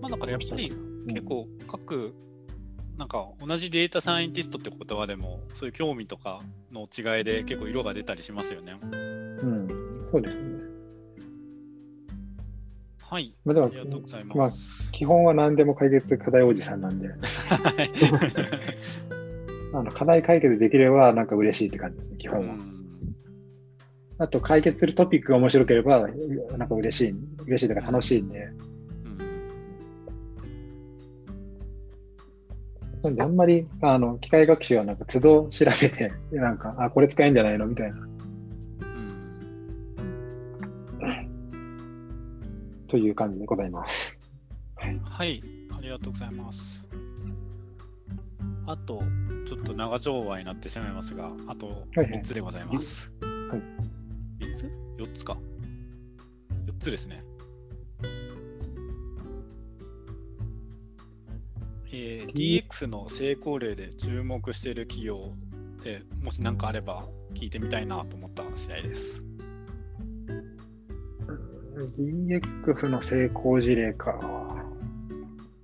[0.00, 0.72] まあだからやっぱり
[1.06, 2.14] 結構各、
[2.96, 6.40] なんか同じデータサイエンティストって言葉でもそういう興味とか
[6.72, 8.78] の違いで結構色が出たりしますよね。
[8.82, 9.68] うん、
[10.10, 10.59] そうですね。
[13.10, 13.34] はい。
[13.44, 14.38] まあ、でもありがとうございます。
[14.38, 14.50] まあ、
[14.92, 17.08] 基本は何でも解決課題おじさんなんで。
[19.72, 22.54] あの課題解決できればなんか嬉しいって感じですね、基本は。
[24.18, 26.08] あと解決するトピックが面白ければ
[26.56, 27.14] なんか嬉しい、
[27.46, 28.48] 嬉しいとか楽しいんで。
[33.02, 38.09] なんであんまりあの機械学習はなんか都度調べて、なんか、あ、これ使えんじゃないのみたいな
[42.90, 44.18] という感じでございます。
[44.74, 45.42] はい、はい、
[45.78, 46.88] ありがとうございます。
[48.66, 49.00] あと、
[49.46, 53.12] ちょっと長丁場になってしまいますが、あと3つでございます。
[53.20, 55.38] はい、3つ ?4 つか。
[56.66, 57.22] 4つですね。
[61.92, 65.32] えー、DX の成功例で注目している企業
[65.82, 69.29] でもし何かあれば聞いてみたいなと思った試合です。
[71.86, 74.18] DX の成功事例か。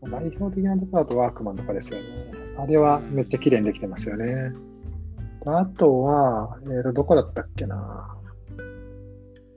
[0.02, 2.06] 代表的なところだとワークマンとかですよね。
[2.58, 4.52] あれはめっちゃ綺麗にできてますよね。
[5.44, 8.16] あとは、えっ、ー、と、どこだったっけな。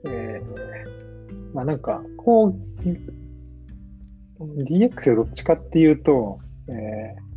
[0.06, 2.54] えー、まあなんか、こう、
[4.40, 6.38] DX でどっちかっていうと、
[6.68, 6.72] え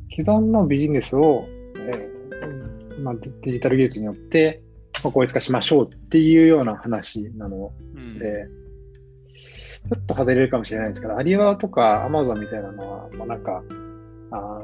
[0.10, 1.46] ー、既存のビジネスを、
[1.78, 4.62] えーまあ、デジタル技術によって
[5.04, 7.72] 効率化しましょうっていうような話なの
[8.20, 8.63] で、うん
[9.90, 13.64] ちょっと外れるかもしれないんですけど、アリババとかアマゾンみたいなのは、まあ、なんか、
[14.32, 14.62] あ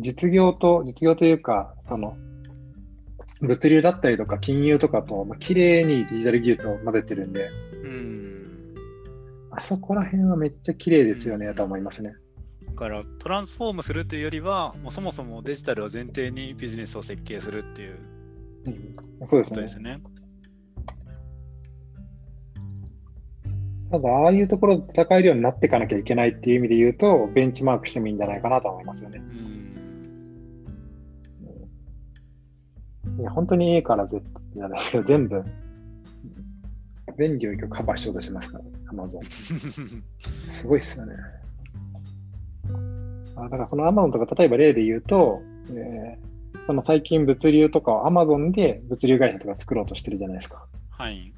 [0.00, 2.16] 実業と、実業というか、その、
[3.40, 7.50] 物流だったりとか金融とかと、まあ、綺麗にデジタル技術を混ぜてるんで、
[7.82, 8.74] うん、
[9.50, 12.14] あそこら辺はめっちゃ綺麗ですよね、うん、と思いますね。
[12.66, 17.98] だからトランスフォームするというよりは、もうそもそもデジタルを前提にビジネスを設計するっていう、
[19.20, 20.00] うん、そうですね。
[23.90, 29.22] ただ、ああいうところで戦えるようになっていかなきゃいけないっていう意味で言うと、ベンチマークしてもいいんじゃないかなと思いますよね。
[33.18, 34.20] いや、本当にいいからぜ
[34.56, 35.44] じゃないですけど、全部、
[37.16, 39.24] 全領域をカバーしようとしますから、アマゾン。
[40.50, 41.14] すごいっすよね。
[43.36, 50.66] あだからそのアマゾンとか、例えば例で言うと、えー、その最近物流とかをアマゾンで物流会社とか作ろうとしてるじゃないですか。
[50.90, 51.32] はい。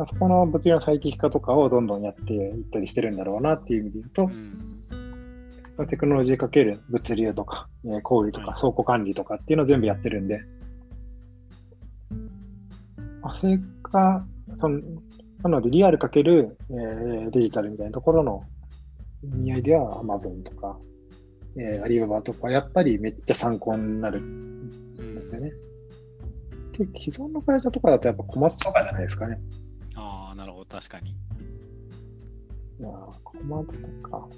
[0.00, 4.30] まあ、そこの物流の最適化とかをどんどんやっていったりしてるんだろうなっていう意味で言うと、
[5.78, 10.40] うん、テクノロジーかける物流とか、えー、小売とか倉庫管理とかっていうのを全部やってるんで、
[13.20, 13.60] まあ、それ
[13.92, 14.24] が、
[14.58, 14.80] その
[15.42, 18.44] なのでリアルかける、えー、デジタルみたいなところの
[19.22, 20.78] 意味合いでは Amazon とか、
[21.58, 25.52] えー、アリババとか、やっぱりめっちゃ参考になるんですよね。
[26.78, 29.38] で、既存の会社とかだとやっぱ小松とかじゃないですかね。
[30.70, 31.10] 確かに。
[31.10, 32.88] いや
[33.24, 34.28] 小松とか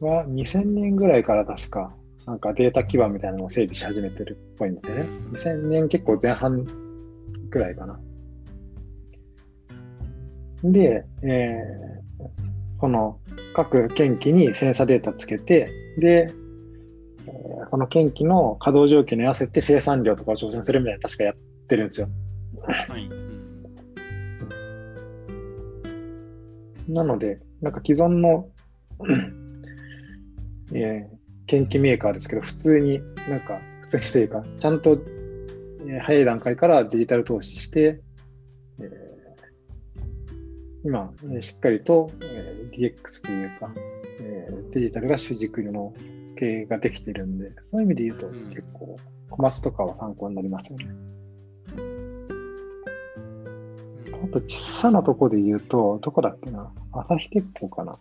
[0.00, 1.94] は2000年ぐらいから確か、
[2.26, 5.08] なんかデータ基盤みたいなのを整備し始めてるっぽいんですよね。
[5.32, 6.66] 2000年結構前半
[7.48, 7.98] ぐらいかな。
[10.64, 13.20] で、えー、この
[13.54, 16.26] 各県機にセンサデータつけて、で、
[17.70, 21.34] この県機の稼働状況に合わせて生産量とかを挑戦するみたいな確かやっ
[21.68, 22.08] てるんですよ。
[22.88, 23.27] はい。
[26.88, 28.48] なので、なんか既存の
[30.72, 38.00] えー、研究メーカーですけど、普通に、なんか、普通にというか、ちゃんと、えー早い段階からデジタル投資して、
[38.80, 38.88] えー
[40.84, 43.72] 今、えーしっかりと、えー DX というか、
[44.20, 45.94] えーデジタルが主軸の
[46.38, 48.96] 経営ができてるんで、そういう意味で言うと、うん結構、
[49.30, 50.86] コマスとかは参考になりますよね。
[54.24, 56.72] あと、小さなとこで言うと、どこだっけな？
[56.92, 57.92] 朝日鉄工かな？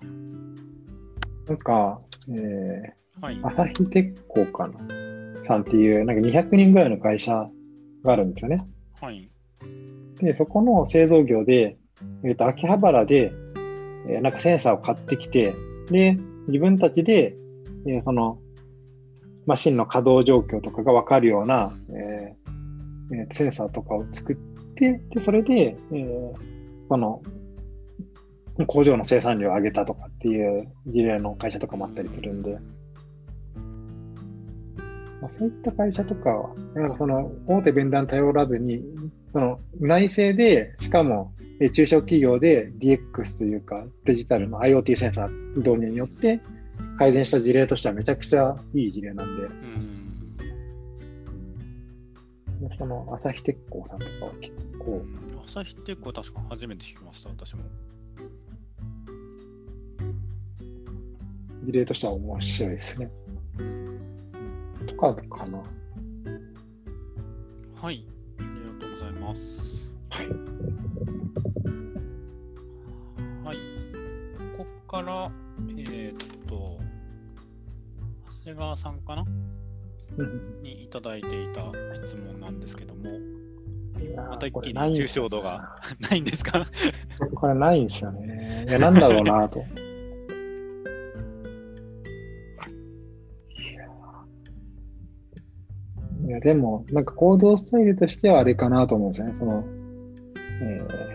[1.47, 3.47] なんか、えはいー、。
[3.47, 4.77] 朝日鉄工かな？
[5.45, 7.49] さんっていう、なんか200人ぐらいの会社
[8.03, 8.67] があるんですよね。
[8.99, 9.29] はい。
[10.19, 11.77] で、そこの製造業で、
[12.23, 13.31] えっ、と、秋葉原で、
[14.09, 15.53] えーなんかセンサーを買ってきて、
[15.91, 16.17] で、
[16.47, 17.35] 自分たちで、
[17.87, 18.39] えーその、
[19.45, 24.35] マシンの稼働状況とかがわかるような、えーえーセンサーとかを作っ
[24.77, 26.57] て、で、それで、えー
[26.89, 27.21] その、
[28.65, 32.57] 工場の生産量を上げたとかっていう事例の会社とかもあったりするんで、
[35.21, 38.83] まあ、そういった会社とかは、なんかその大手ベンダーに頼らずに、
[39.33, 41.33] その内製で、しかも
[41.73, 46.39] 中小企業で DX というかデジタルの IoT センサー導入によって
[46.99, 50.06] 改善した事例としてはめちゃくちゃいい事例なんで、うん。
[52.77, 55.05] その朝日鉄工さんとかは結構、
[55.45, 57.63] 朝日鉄工確か初めて聞きました、私も。
[61.63, 63.11] 事例としては面白いですね。
[64.87, 65.63] とかかな。
[67.81, 68.05] はい。
[68.39, 68.47] あり
[68.79, 69.91] がとうございます。
[70.09, 70.27] はい。
[73.45, 73.57] はい。
[74.57, 75.31] ここから、
[75.77, 76.17] えーっ
[76.47, 76.79] と、
[78.39, 79.23] 長谷川さんかな？
[79.23, 79.66] うん
[80.63, 83.09] にいただいていた質問なんですけども、
[84.29, 86.65] また一気に抽象度が ないんですか？
[87.35, 88.65] これないんですよね。
[88.67, 89.63] いや、なんだろうなと。
[96.25, 99.35] いや、でも、なんか行動スタイルとしてはあれかなと思うんですよね。
[99.39, 99.63] その、
[100.61, 101.07] えー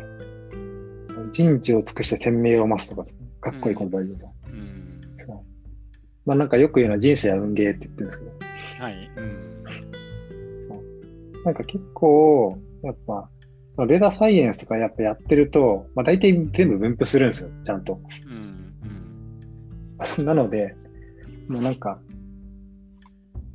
[1.35, 3.09] 人知を尽くして天命を増すとか、
[3.41, 4.27] かっこいい言葉で言うと。
[4.51, 5.01] うん。
[5.27, 5.37] そう
[6.27, 8.33] まあなんかよく言うのは人生は運ゲーって言ってるんですけど、
[8.83, 9.11] はい。
[9.17, 9.65] うん。
[11.45, 13.31] なんか結構、やっぱ、
[13.87, 18.01] データサイエンスとかやっぱやってると、まあ大体全部分布するんですよ、ちゃんと。
[18.27, 18.75] うん。
[20.19, 20.27] うん。
[20.27, 20.75] なので、
[21.49, 22.01] もうなんか、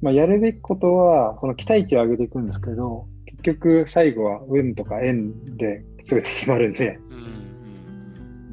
[0.01, 7.17] まあ、やるべきことは、この期待値を上げていくんですけど、結局最後は運とか円で全て決まるんで、うん。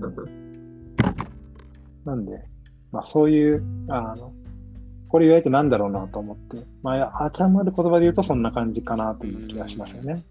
[0.02, 0.14] うん。
[2.04, 2.32] なんで、
[2.90, 4.32] まあそういう、あの、
[5.14, 10.24] これ言われてなんだろうなと思って、まあ当てはまる言葉で言うとそんな感じかなという気がしますよね。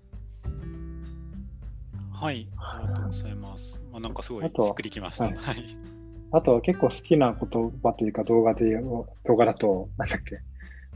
[2.12, 2.50] はい。
[2.58, 3.82] ありがとうございます。
[3.94, 5.24] まあ、なんかすごいしっくりきました。
[5.24, 5.78] ははいい。
[6.34, 9.08] あとは結構好きな言葉というか動画で動
[9.38, 10.36] 画だと、なんだっけ、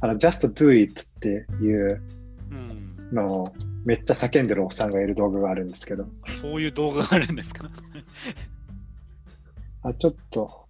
[0.02, 2.02] あの、just do it っていう
[2.52, 3.10] うん。
[3.16, 3.46] のを
[3.86, 6.06] めっちゃ叫んでるおっさんがいる動画があるんですけど、
[6.42, 7.72] そういう動画があるんですか？
[9.84, 10.66] あ、ちょっと、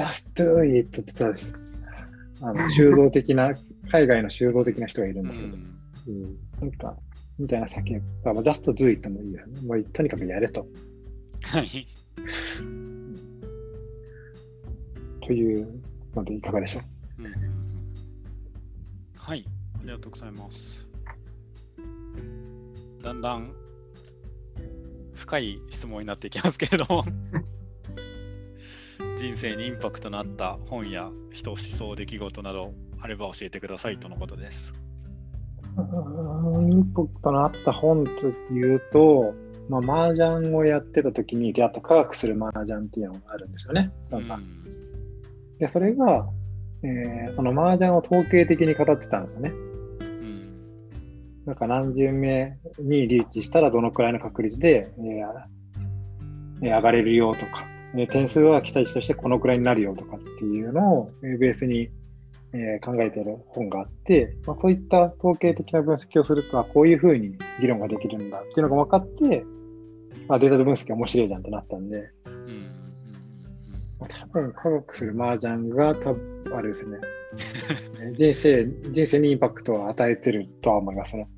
[0.00, 1.56] just do it って言ったらです。
[2.40, 3.52] あの、修造的な、
[3.90, 5.60] 海外の修造的な人がいるんうですけど、ん。
[6.08, 6.96] うんなんか、
[7.38, 7.92] みたいな叫び、
[8.24, 9.60] まあ just do it もいいですね。
[9.68, 10.66] もうとにかくやれと。
[11.42, 11.86] はい。
[15.22, 15.80] という
[16.14, 16.80] のでいかがでしょ
[17.18, 17.22] う？
[17.24, 17.32] うん
[19.16, 19.44] はい。
[19.78, 20.86] ありがとうございます。
[23.02, 23.52] だんだん
[25.14, 27.04] 深い質問になっていきますけれども
[29.18, 34.72] 人生にインパクトのあった本や人、思想、出来事などあれば教えてくださいとのことです。
[35.76, 39.34] インパクトのあった本というと、
[39.68, 43.92] まあ、麻雀をやってた時に出会った科学する麻雀っていうのがあるんですよね。
[44.10, 44.64] なんかうん
[45.58, 46.28] でそれが、
[46.82, 49.50] えーその麻雀を統計的に語ってたんですよね。
[49.50, 49.54] う
[50.04, 50.48] ん
[51.46, 55.04] なんか何巡目にリーチしたらどのくらいの確率で、えー
[56.62, 57.66] えー上がれるよとか、
[57.96, 61.90] えー点数は期待値としてこのくらいになるよとかっていうのを、えーベースに、
[62.52, 69.44] えー考えている本があって、まあ、そういった統計的な分析をすると、あこういうふうに議論ができるんだっていうのが分かって、
[70.28, 72.84] まあ、データ分析面白いじゃんってなったんで、うんうん
[74.00, 76.98] まあ多分科学する麻雀が多分あれですね、
[78.00, 81.28] え ー人生、人生にインパクトを与えてるとは思いますね。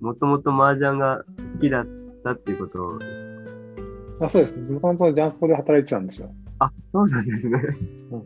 [0.00, 1.24] もともと麻雀が
[1.54, 1.86] 好きだっ
[2.24, 2.98] たっていうことを、
[4.20, 4.60] あそうです。
[4.60, 6.30] もともとジャンスポで働いてたんですよ。
[6.58, 7.60] あ、そうなんですね。
[8.12, 8.24] うん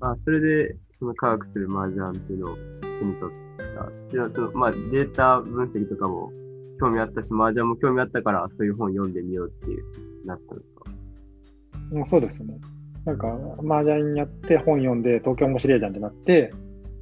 [0.00, 3.66] あ、それで、その科学する麻雀っていうのを手に取っ
[4.12, 4.28] た。
[4.28, 6.30] でそのまあ、データ分析とかも
[6.78, 11.94] 興味あったし、麻雀も興味あったから、そういう本読んでみようっていう、なったんですか？
[11.94, 12.58] もうそうですね。
[13.04, 13.28] なんか、
[13.66, 16.52] 麻雀やって本読んで、東京面白いじゃんってなって、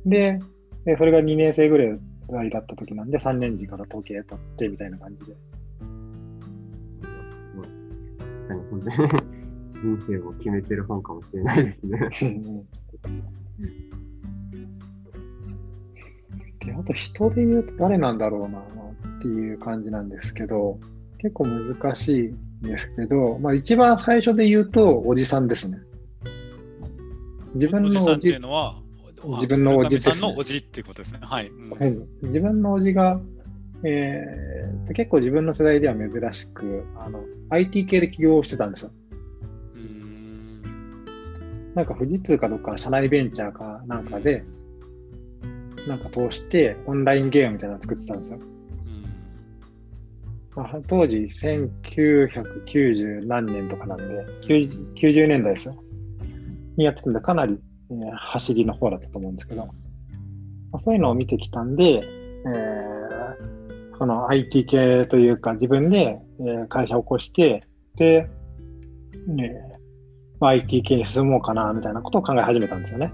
[0.06, 0.38] で、
[0.84, 5.36] でそれが2年生ぐらいだった時なんで、3年時から統計取ってみたいな感じで。
[8.52, 8.96] かに、本当に
[9.96, 11.98] 人生を決めてる本かもしれないですね。
[16.64, 18.62] であと人で言うと誰なんだろうなっ
[19.20, 20.78] ていう感じなんですけど、
[21.18, 25.78] 結構難しいんですけど、まあ一番最初で言うとおじさんですね。
[27.54, 28.80] 自分のおじっていうのは、
[29.24, 30.32] 自分のおじです、ね。
[30.32, 31.20] のおじっていうことですね。
[31.22, 31.48] はい。
[31.48, 33.20] うん、自分のおじが、
[33.84, 38.92] えー、結構自分の世代では珍しく、あの、IT 系で起業してたんですよ。
[41.74, 44.44] なんか富士通かどっかの社内ベンチャーかなんかで、
[45.88, 48.38] なんか通してオンラインゲームみたいなの作ってたんですよ。
[50.54, 54.04] まあ、当時1990何年とかなんで
[54.46, 55.82] 90、90年代ですよ。
[56.76, 57.58] にやってたんで、かなり、
[57.90, 59.72] えー、走りの方だったと思うんですけど、ま
[60.74, 63.61] あ、そういうのを見てきたんで、えー、
[64.02, 67.62] その IT 系というか自分で、え、会社を起こして、
[67.94, 68.28] で、
[69.38, 73.12] えー、IT 系に進もうかなみたいなことを考え始めたんですよね。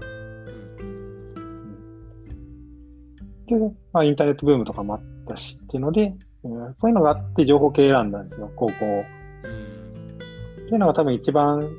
[3.45, 3.55] で、
[3.93, 8.71] まあ、インターネットブームとかもあったしっていうので、えー、そういうのがあって情報系選んだんですよ、高校。
[8.73, 11.69] っていうのが多分一番、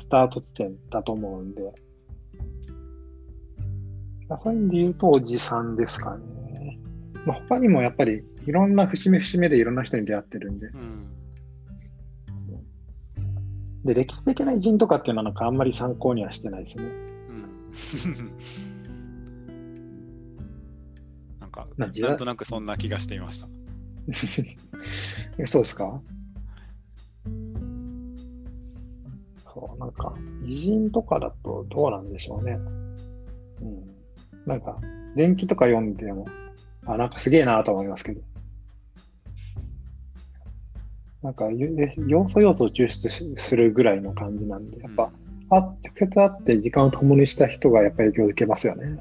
[0.00, 1.74] スタート地点だと思うんで、
[4.38, 6.35] そういう意味で言うとおじさんですかね。
[7.26, 10.68] まあ、他にもやっぱりいろんな節目節目でいろんな人に出会ってるんで。
[10.68, 11.08] うん、
[13.84, 16.84] で、歴史的な偉人とかっていうのはなんかあんまり参考にはしてないですね。
[16.84, 18.30] うん
[21.56, 23.48] か、なんとなくそんな気がしていました。
[25.46, 26.00] そうですか？
[29.54, 32.58] そう、なんか、偉人とかだとどうなんでしょうね。
[33.62, 33.86] うん。
[34.46, 34.78] なんか、
[35.16, 36.26] 電気とか読んでも、
[36.86, 38.20] あ、なんかすげえなと思いますけど。
[41.22, 41.46] なんか、
[42.06, 45.10] 要素要素を抽出するぐらいの感じなんで、やっぱ、うん、
[45.50, 49.00] あ、直接会って時間を共にした人がやっぱり影響を受けますよね。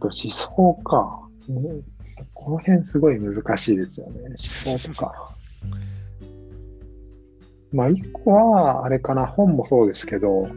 [0.00, 1.20] と思想か。
[2.34, 4.20] この辺すごい難しいですよね。
[4.22, 5.34] 思想とか。
[7.72, 10.48] まあ、一個は、あれかな、本もそうですけど、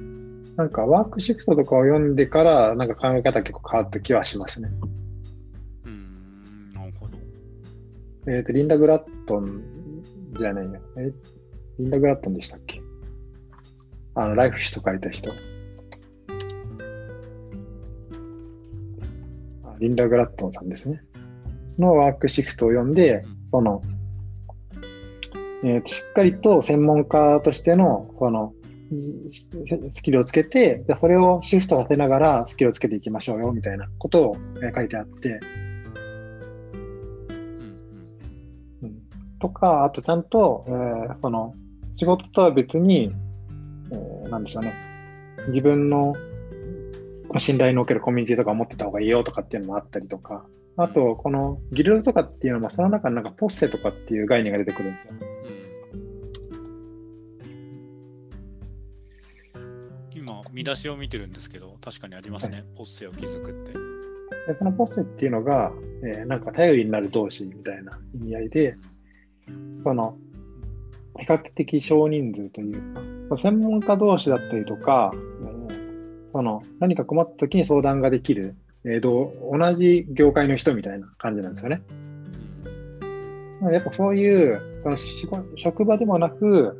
[0.55, 4.69] なんかワークシフトとかを読んでから、なんか考え方結構変わった気はしますね。
[5.85, 7.17] うん、なるほど。
[8.27, 9.63] えっ、ー、と、リンダ・グラットン
[10.37, 10.79] じゃないよ。
[10.97, 11.11] え、
[11.79, 12.81] リンダ・グラットンでしたっけ？
[14.15, 15.29] あの、ライフ誌と書いた人。
[19.79, 21.01] リンダ・グラットンさんですね。
[21.79, 23.81] のワークシフトを読んで、その、
[25.63, 28.53] えー、しっかりと専門家としての、その、
[29.01, 35.39] スキルをつけて、じゃそれをシフトさせながらスキルをつけていきましょうよ、みたいなことを、え書いてあって、
[38.81, 38.99] うん、
[39.39, 41.53] とか、あとちゃんと、えー、その、
[41.97, 43.13] 仕事とは別に、
[43.91, 44.73] えー、なんでしょうね、
[45.47, 46.15] 自分の
[47.37, 50.45] 信頼のおけるコミュニティとか持ってた方がいいよとかっていうのもあったりとか、
[50.75, 55.13] あと、このギルドとかっていうのも、その中になんかポッセとかっていう概念が出てくるんですよ。
[55.13, 55.62] うん、
[60.53, 63.73] 見出しを見てるんですけど、確かにありますね、はい、ポッセを築くって。
[63.73, 65.71] でそのポッセっていうのが、
[66.03, 68.75] えー、なんか頼りになる同士みたいな意味合いで、
[69.83, 70.15] その、
[71.19, 75.11] 比較的少人数というか、専門家同士だったりとか、
[76.33, 78.55] その何か困った時に相談ができる、
[78.85, 81.81] えー、同じ業界の人みたいな感じなんですよね。
[83.71, 84.97] やっぱそういうその
[85.55, 86.77] 職場でもなく、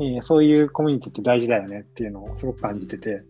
[0.00, 3.22] えー、そういうコミュニティって大事だよねっていうのをすごく感じてて、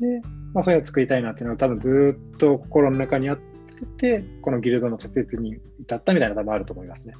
[0.00, 0.20] で、
[0.52, 3.38] まあ、そういうのを作りたいなっていうのは多分ずっと心の中にあっ
[3.98, 7.14] てて、このギルドの設立に至ったみたいなのが多分あると思いますね。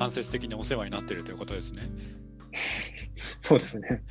[0.00, 1.82] 間接的にお世話になっているということですね。
[3.42, 4.02] そうですね。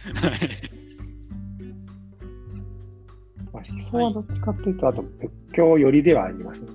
[3.51, 6.71] まあ、思想はどっちかっていうと、あと仏教寄りではありますね。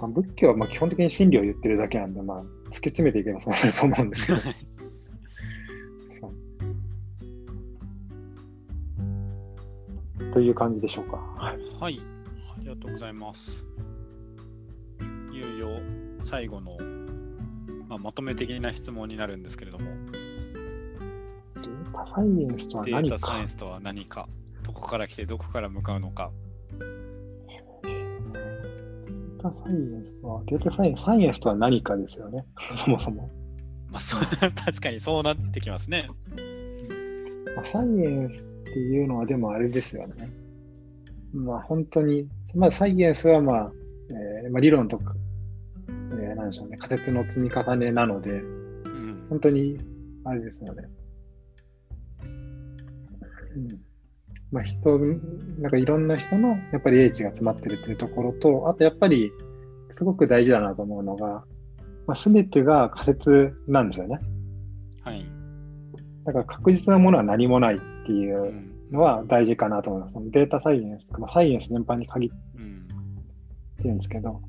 [0.00, 4.38] まあ、仏教はまあ基本的に真理を言ってるだけなんで、まあ、突き詰めていけばそ うなると思うんですけど。
[10.32, 11.16] という感じでしょうか。
[11.16, 12.18] はい、はい
[12.68, 13.66] りがとうございます。
[15.32, 15.80] いよいよ
[16.22, 16.76] 最後の、
[17.88, 19.90] まあ、まとめ的な質問になるんですけれども、
[21.94, 24.28] タサイエンスとはデ何かータサイエンスとは何か、
[24.62, 26.30] どこから来てどこから向かうのか。
[29.38, 32.44] データサイエンスとは、データサイエンス、サイエンスとは何かですよね。
[32.74, 33.30] そもそも。
[33.90, 34.20] まあ、そう
[34.54, 36.08] 確かにそうなってきますね。
[37.56, 40.30] まあサイエンスっていうのはでもあれですよね。
[41.32, 43.72] まあ本当に、まあサイエンスはまあ、
[44.44, 45.14] えーまあ、理論とか、
[45.88, 48.44] えーなんでしょうね、仮説の積み重ねなので、う
[48.88, 49.26] ん。
[49.30, 49.78] 本当に、
[50.24, 50.88] あれですよね。
[53.56, 53.87] うん。
[54.50, 59.30] まあ人、なんかいろんな人のやっぱり英知が詰まってるっていうところと、あとやっぱり
[59.92, 61.44] すごく大事だなと思うのが、
[62.06, 64.18] まあ、全てが仮説なんですよね。
[65.02, 65.26] はい。
[66.24, 70.14] だから確実なものは何もないっていううんのは大事かなと思います。
[70.14, 72.86] そのデータサイエンスとか、まあサイエンス全般に限っうん。
[73.76, 74.40] てるんですけど、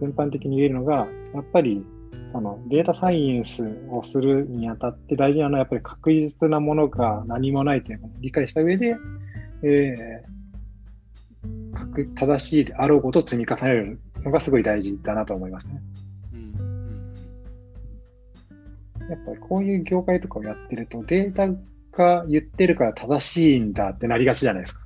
[0.00, 1.84] 全般的に言えるのが、やっぱり
[2.32, 8.96] そのデータサイエンスをするにあたって大事なのはやっぱり確実なものが何もないというのを理解した上で、
[9.62, 15.82] えー、確正しいであろうことを積み重ねるのがすごい大事だなと思いますね。
[16.32, 16.40] うん。
[19.00, 19.08] うん。
[19.08, 21.48] やっぱりこういう業界とかをやってるとデータ
[21.96, 24.84] が言ってるから正しいんだってなりがちじゃないですか。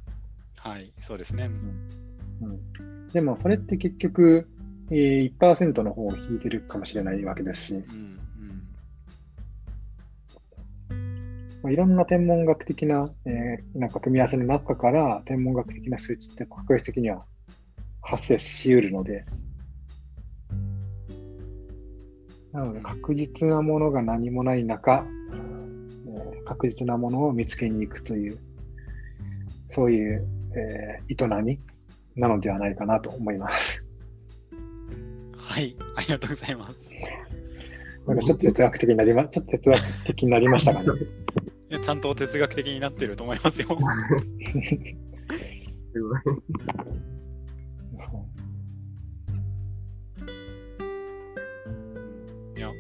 [0.57, 0.93] はい。
[1.01, 1.49] そうですね。
[2.43, 4.49] うん、でもそれって結局、
[4.90, 8.19] えー、1%の方を引いてるかもしれないわけですし、うん。
[11.62, 17.24] まあ、いろんな天文学的な,、えーなんか組み合わせの中から天文学的な数値って確率的には
[18.01, 19.24] 発生しうるので、
[22.52, 25.48] なので確実なものが何もない中、えー
[26.47, 28.39] 確実なものを見つけに行くという、
[29.69, 31.60] そういう、えー営み
[32.16, 33.88] なのではないかなと思います。
[35.49, 35.55] うん。
[35.55, 35.77] はい。
[35.97, 36.91] ありがとうございます。
[38.07, 40.89] なんかちょっと哲学的になりま、ちょっと哲学的になりましたかね。
[41.70, 43.69] いやちゃんと哲学的になってると思いますよ。
[52.57, 52.73] いや、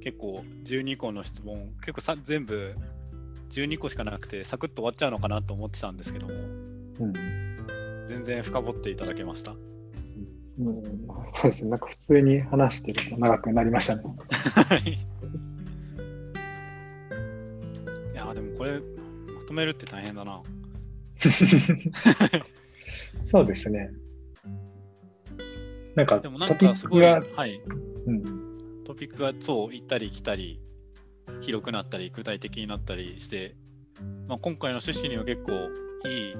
[0.00, 2.74] 結構12個の質問、結構さ全部
[3.50, 6.36] 12個しかなくて、サクッと終わっちゃうのかなと思ってたんですけども、う
[7.06, 7.12] ん
[8.06, 9.54] 全然深掘っていただけました。
[10.58, 10.82] うん、
[11.32, 11.70] そうですね。
[11.70, 14.02] なんか普通に話してると長くなりましたね。
[14.68, 14.98] はい。
[18.12, 18.80] いや、でもこれ、ま
[19.46, 20.42] とめるって大変だな。
[23.26, 23.90] そうですね。
[25.94, 27.60] なんかでもなんトピかすごい、ックが、はい。
[28.06, 30.60] うん、トピックがそう行ったり来たり、
[31.42, 33.56] 広くなったり、具体的になったりして、
[34.26, 35.52] まあ、今回の趣旨には結構
[36.08, 36.34] いい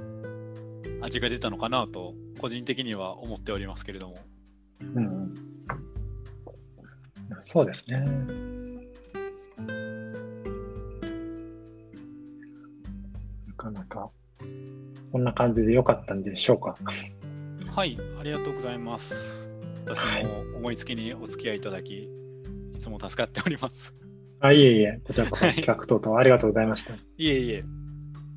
[1.02, 4.16] 味が出たのかなと、個人的には思っておりますけれども。
[4.80, 5.34] うん、
[7.40, 8.04] そうですね。
[13.46, 14.10] なかなか、
[15.12, 16.76] こんな感じで良かったんでしょうか。
[17.74, 19.48] はい、ありがとうございます。
[19.86, 22.04] 私も思いつきにお付き合いいただき、
[22.74, 23.94] いつも助かっております。
[24.40, 26.94] あ、いえいえ、こちらこそはい企画等々ありがとうございました。
[26.94, 26.98] い
[27.28, 27.64] えいえ。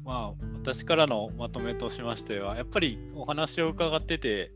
[0.04, 4.52] まあ、私からのまとめとしましては、やっぱりお話を伺ってて、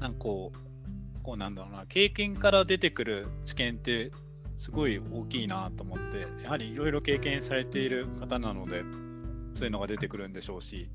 [0.00, 4.10] なんかこう、こうなんだろうな、経験から出てくる知見って
[4.56, 8.84] すごい大きいなと思って、やはりいろいろ経験されている方なので、
[9.54, 10.88] そういうのが出てくるんでしょうし、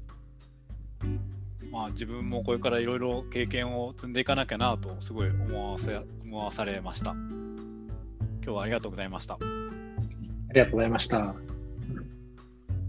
[1.71, 7.11] まあ自分もこれからいろいろ経験を積んでいかなきゃなと、すごい思わせ思わされました。
[7.11, 9.35] 今日はありがとうございました。
[9.35, 9.37] あ
[10.53, 11.35] りがとうございました。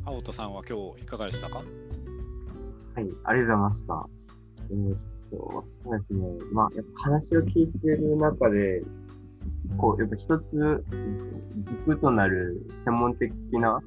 [0.04, 1.58] 青戸さんは今日いかがでしたか？
[1.58, 1.66] はい、
[2.96, 4.08] ありがとうございました。
[4.70, 4.98] えーっ
[5.30, 6.26] と、そうですね。
[6.52, 8.82] まあ、やっぱ話を聞いてる中で、
[9.78, 10.84] こう、やっぱ一つ
[11.62, 13.80] 軸となる専門的な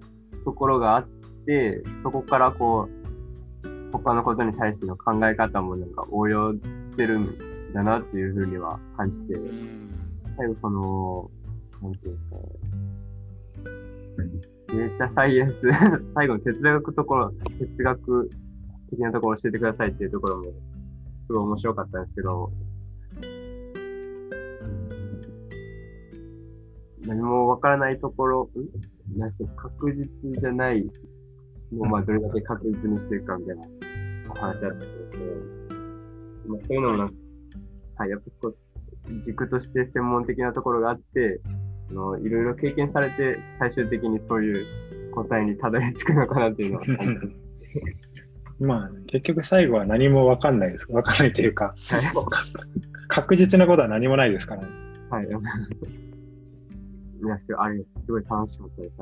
[0.45, 1.07] ところがあっ
[1.45, 2.88] て、そこからこ
[3.64, 6.60] う、他のことに対しての考え方もなんか応用し
[6.95, 9.90] てるんだなっていうふうには感じて、うん。
[10.38, 11.31] 最後その、
[11.81, 12.38] なんていうんですか
[14.23, 14.52] ね。
[14.75, 15.69] データサイエンス、
[16.15, 18.29] 最後の哲学ところ、哲学
[18.89, 20.51] 的なところを教えてくださいっていうところも、す
[21.29, 22.51] ごい面白かったんですけど、
[27.05, 29.17] 何もわからないところ、ん？
[29.19, 30.09] なん確実
[30.39, 30.83] じゃない
[31.71, 33.67] のを、まあ、どれだけ確実にしていくかみたいな
[34.31, 35.23] お話だったんですけど、
[36.47, 37.03] まあ、そういうのもな、
[37.97, 41.41] はい、やっぱこう軸として専門的なところがあって、
[41.93, 44.65] のいろいろ経験されて、最終的にそういう
[45.11, 46.93] 答えにたどり着くのかなっていうのは、は
[48.59, 50.87] いまあ、結局最後は何も分かんないです。
[50.87, 51.75] 分かんないというか、
[53.07, 54.67] 確実なことは何もないですからね。
[55.09, 55.25] はい。
[55.25, 55.37] いや、
[57.57, 58.95] あれ、すごい楽しかったです。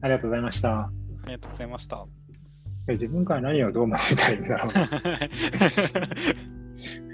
[0.00, 0.80] ありがとうございました。
[0.80, 0.90] あ
[1.26, 2.06] りがとうございました。
[2.88, 4.72] 自分から何をどう思いたいんだろう。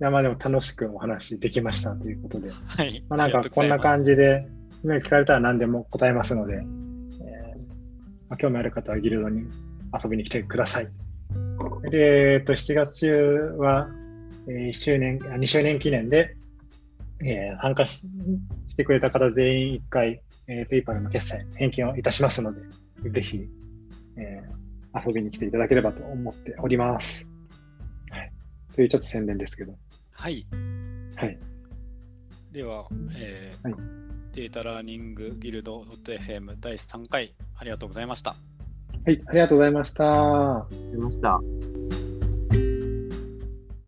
[0.00, 2.50] いや、まあでも楽しくお話できましたということで。
[2.50, 3.04] はい。
[3.10, 4.46] まあなんかこんな感じで、
[4.82, 6.60] 聞かれたら何でも答えますので、えー
[8.30, 9.42] まあ、興味ある方はギルドに
[10.02, 10.88] 遊びに来てください。
[11.90, 13.14] で、えっと、7月中
[13.58, 13.88] は、
[14.48, 16.34] えー、1周年、2周年記念で、
[17.22, 18.02] えー、参加し
[18.68, 22.62] してくれた方全員1回、えー、ペイパルの決済返金をいたしますので、
[23.10, 23.46] ぜひ、
[24.16, 27.26] えー、遊びに来ていただければと思っております。
[28.08, 28.32] はい。
[28.74, 29.74] というちょっと宣伝ですけど。
[30.20, 30.46] はい。
[31.16, 31.38] はい。
[32.52, 32.84] では、
[33.16, 33.74] えー、はい、
[34.34, 38.36] データラーニングギルド .fm 第3回ありがとうございました。
[39.06, 40.04] はい、ありがとうございました。
[40.04, 42.09] ありがとうございました。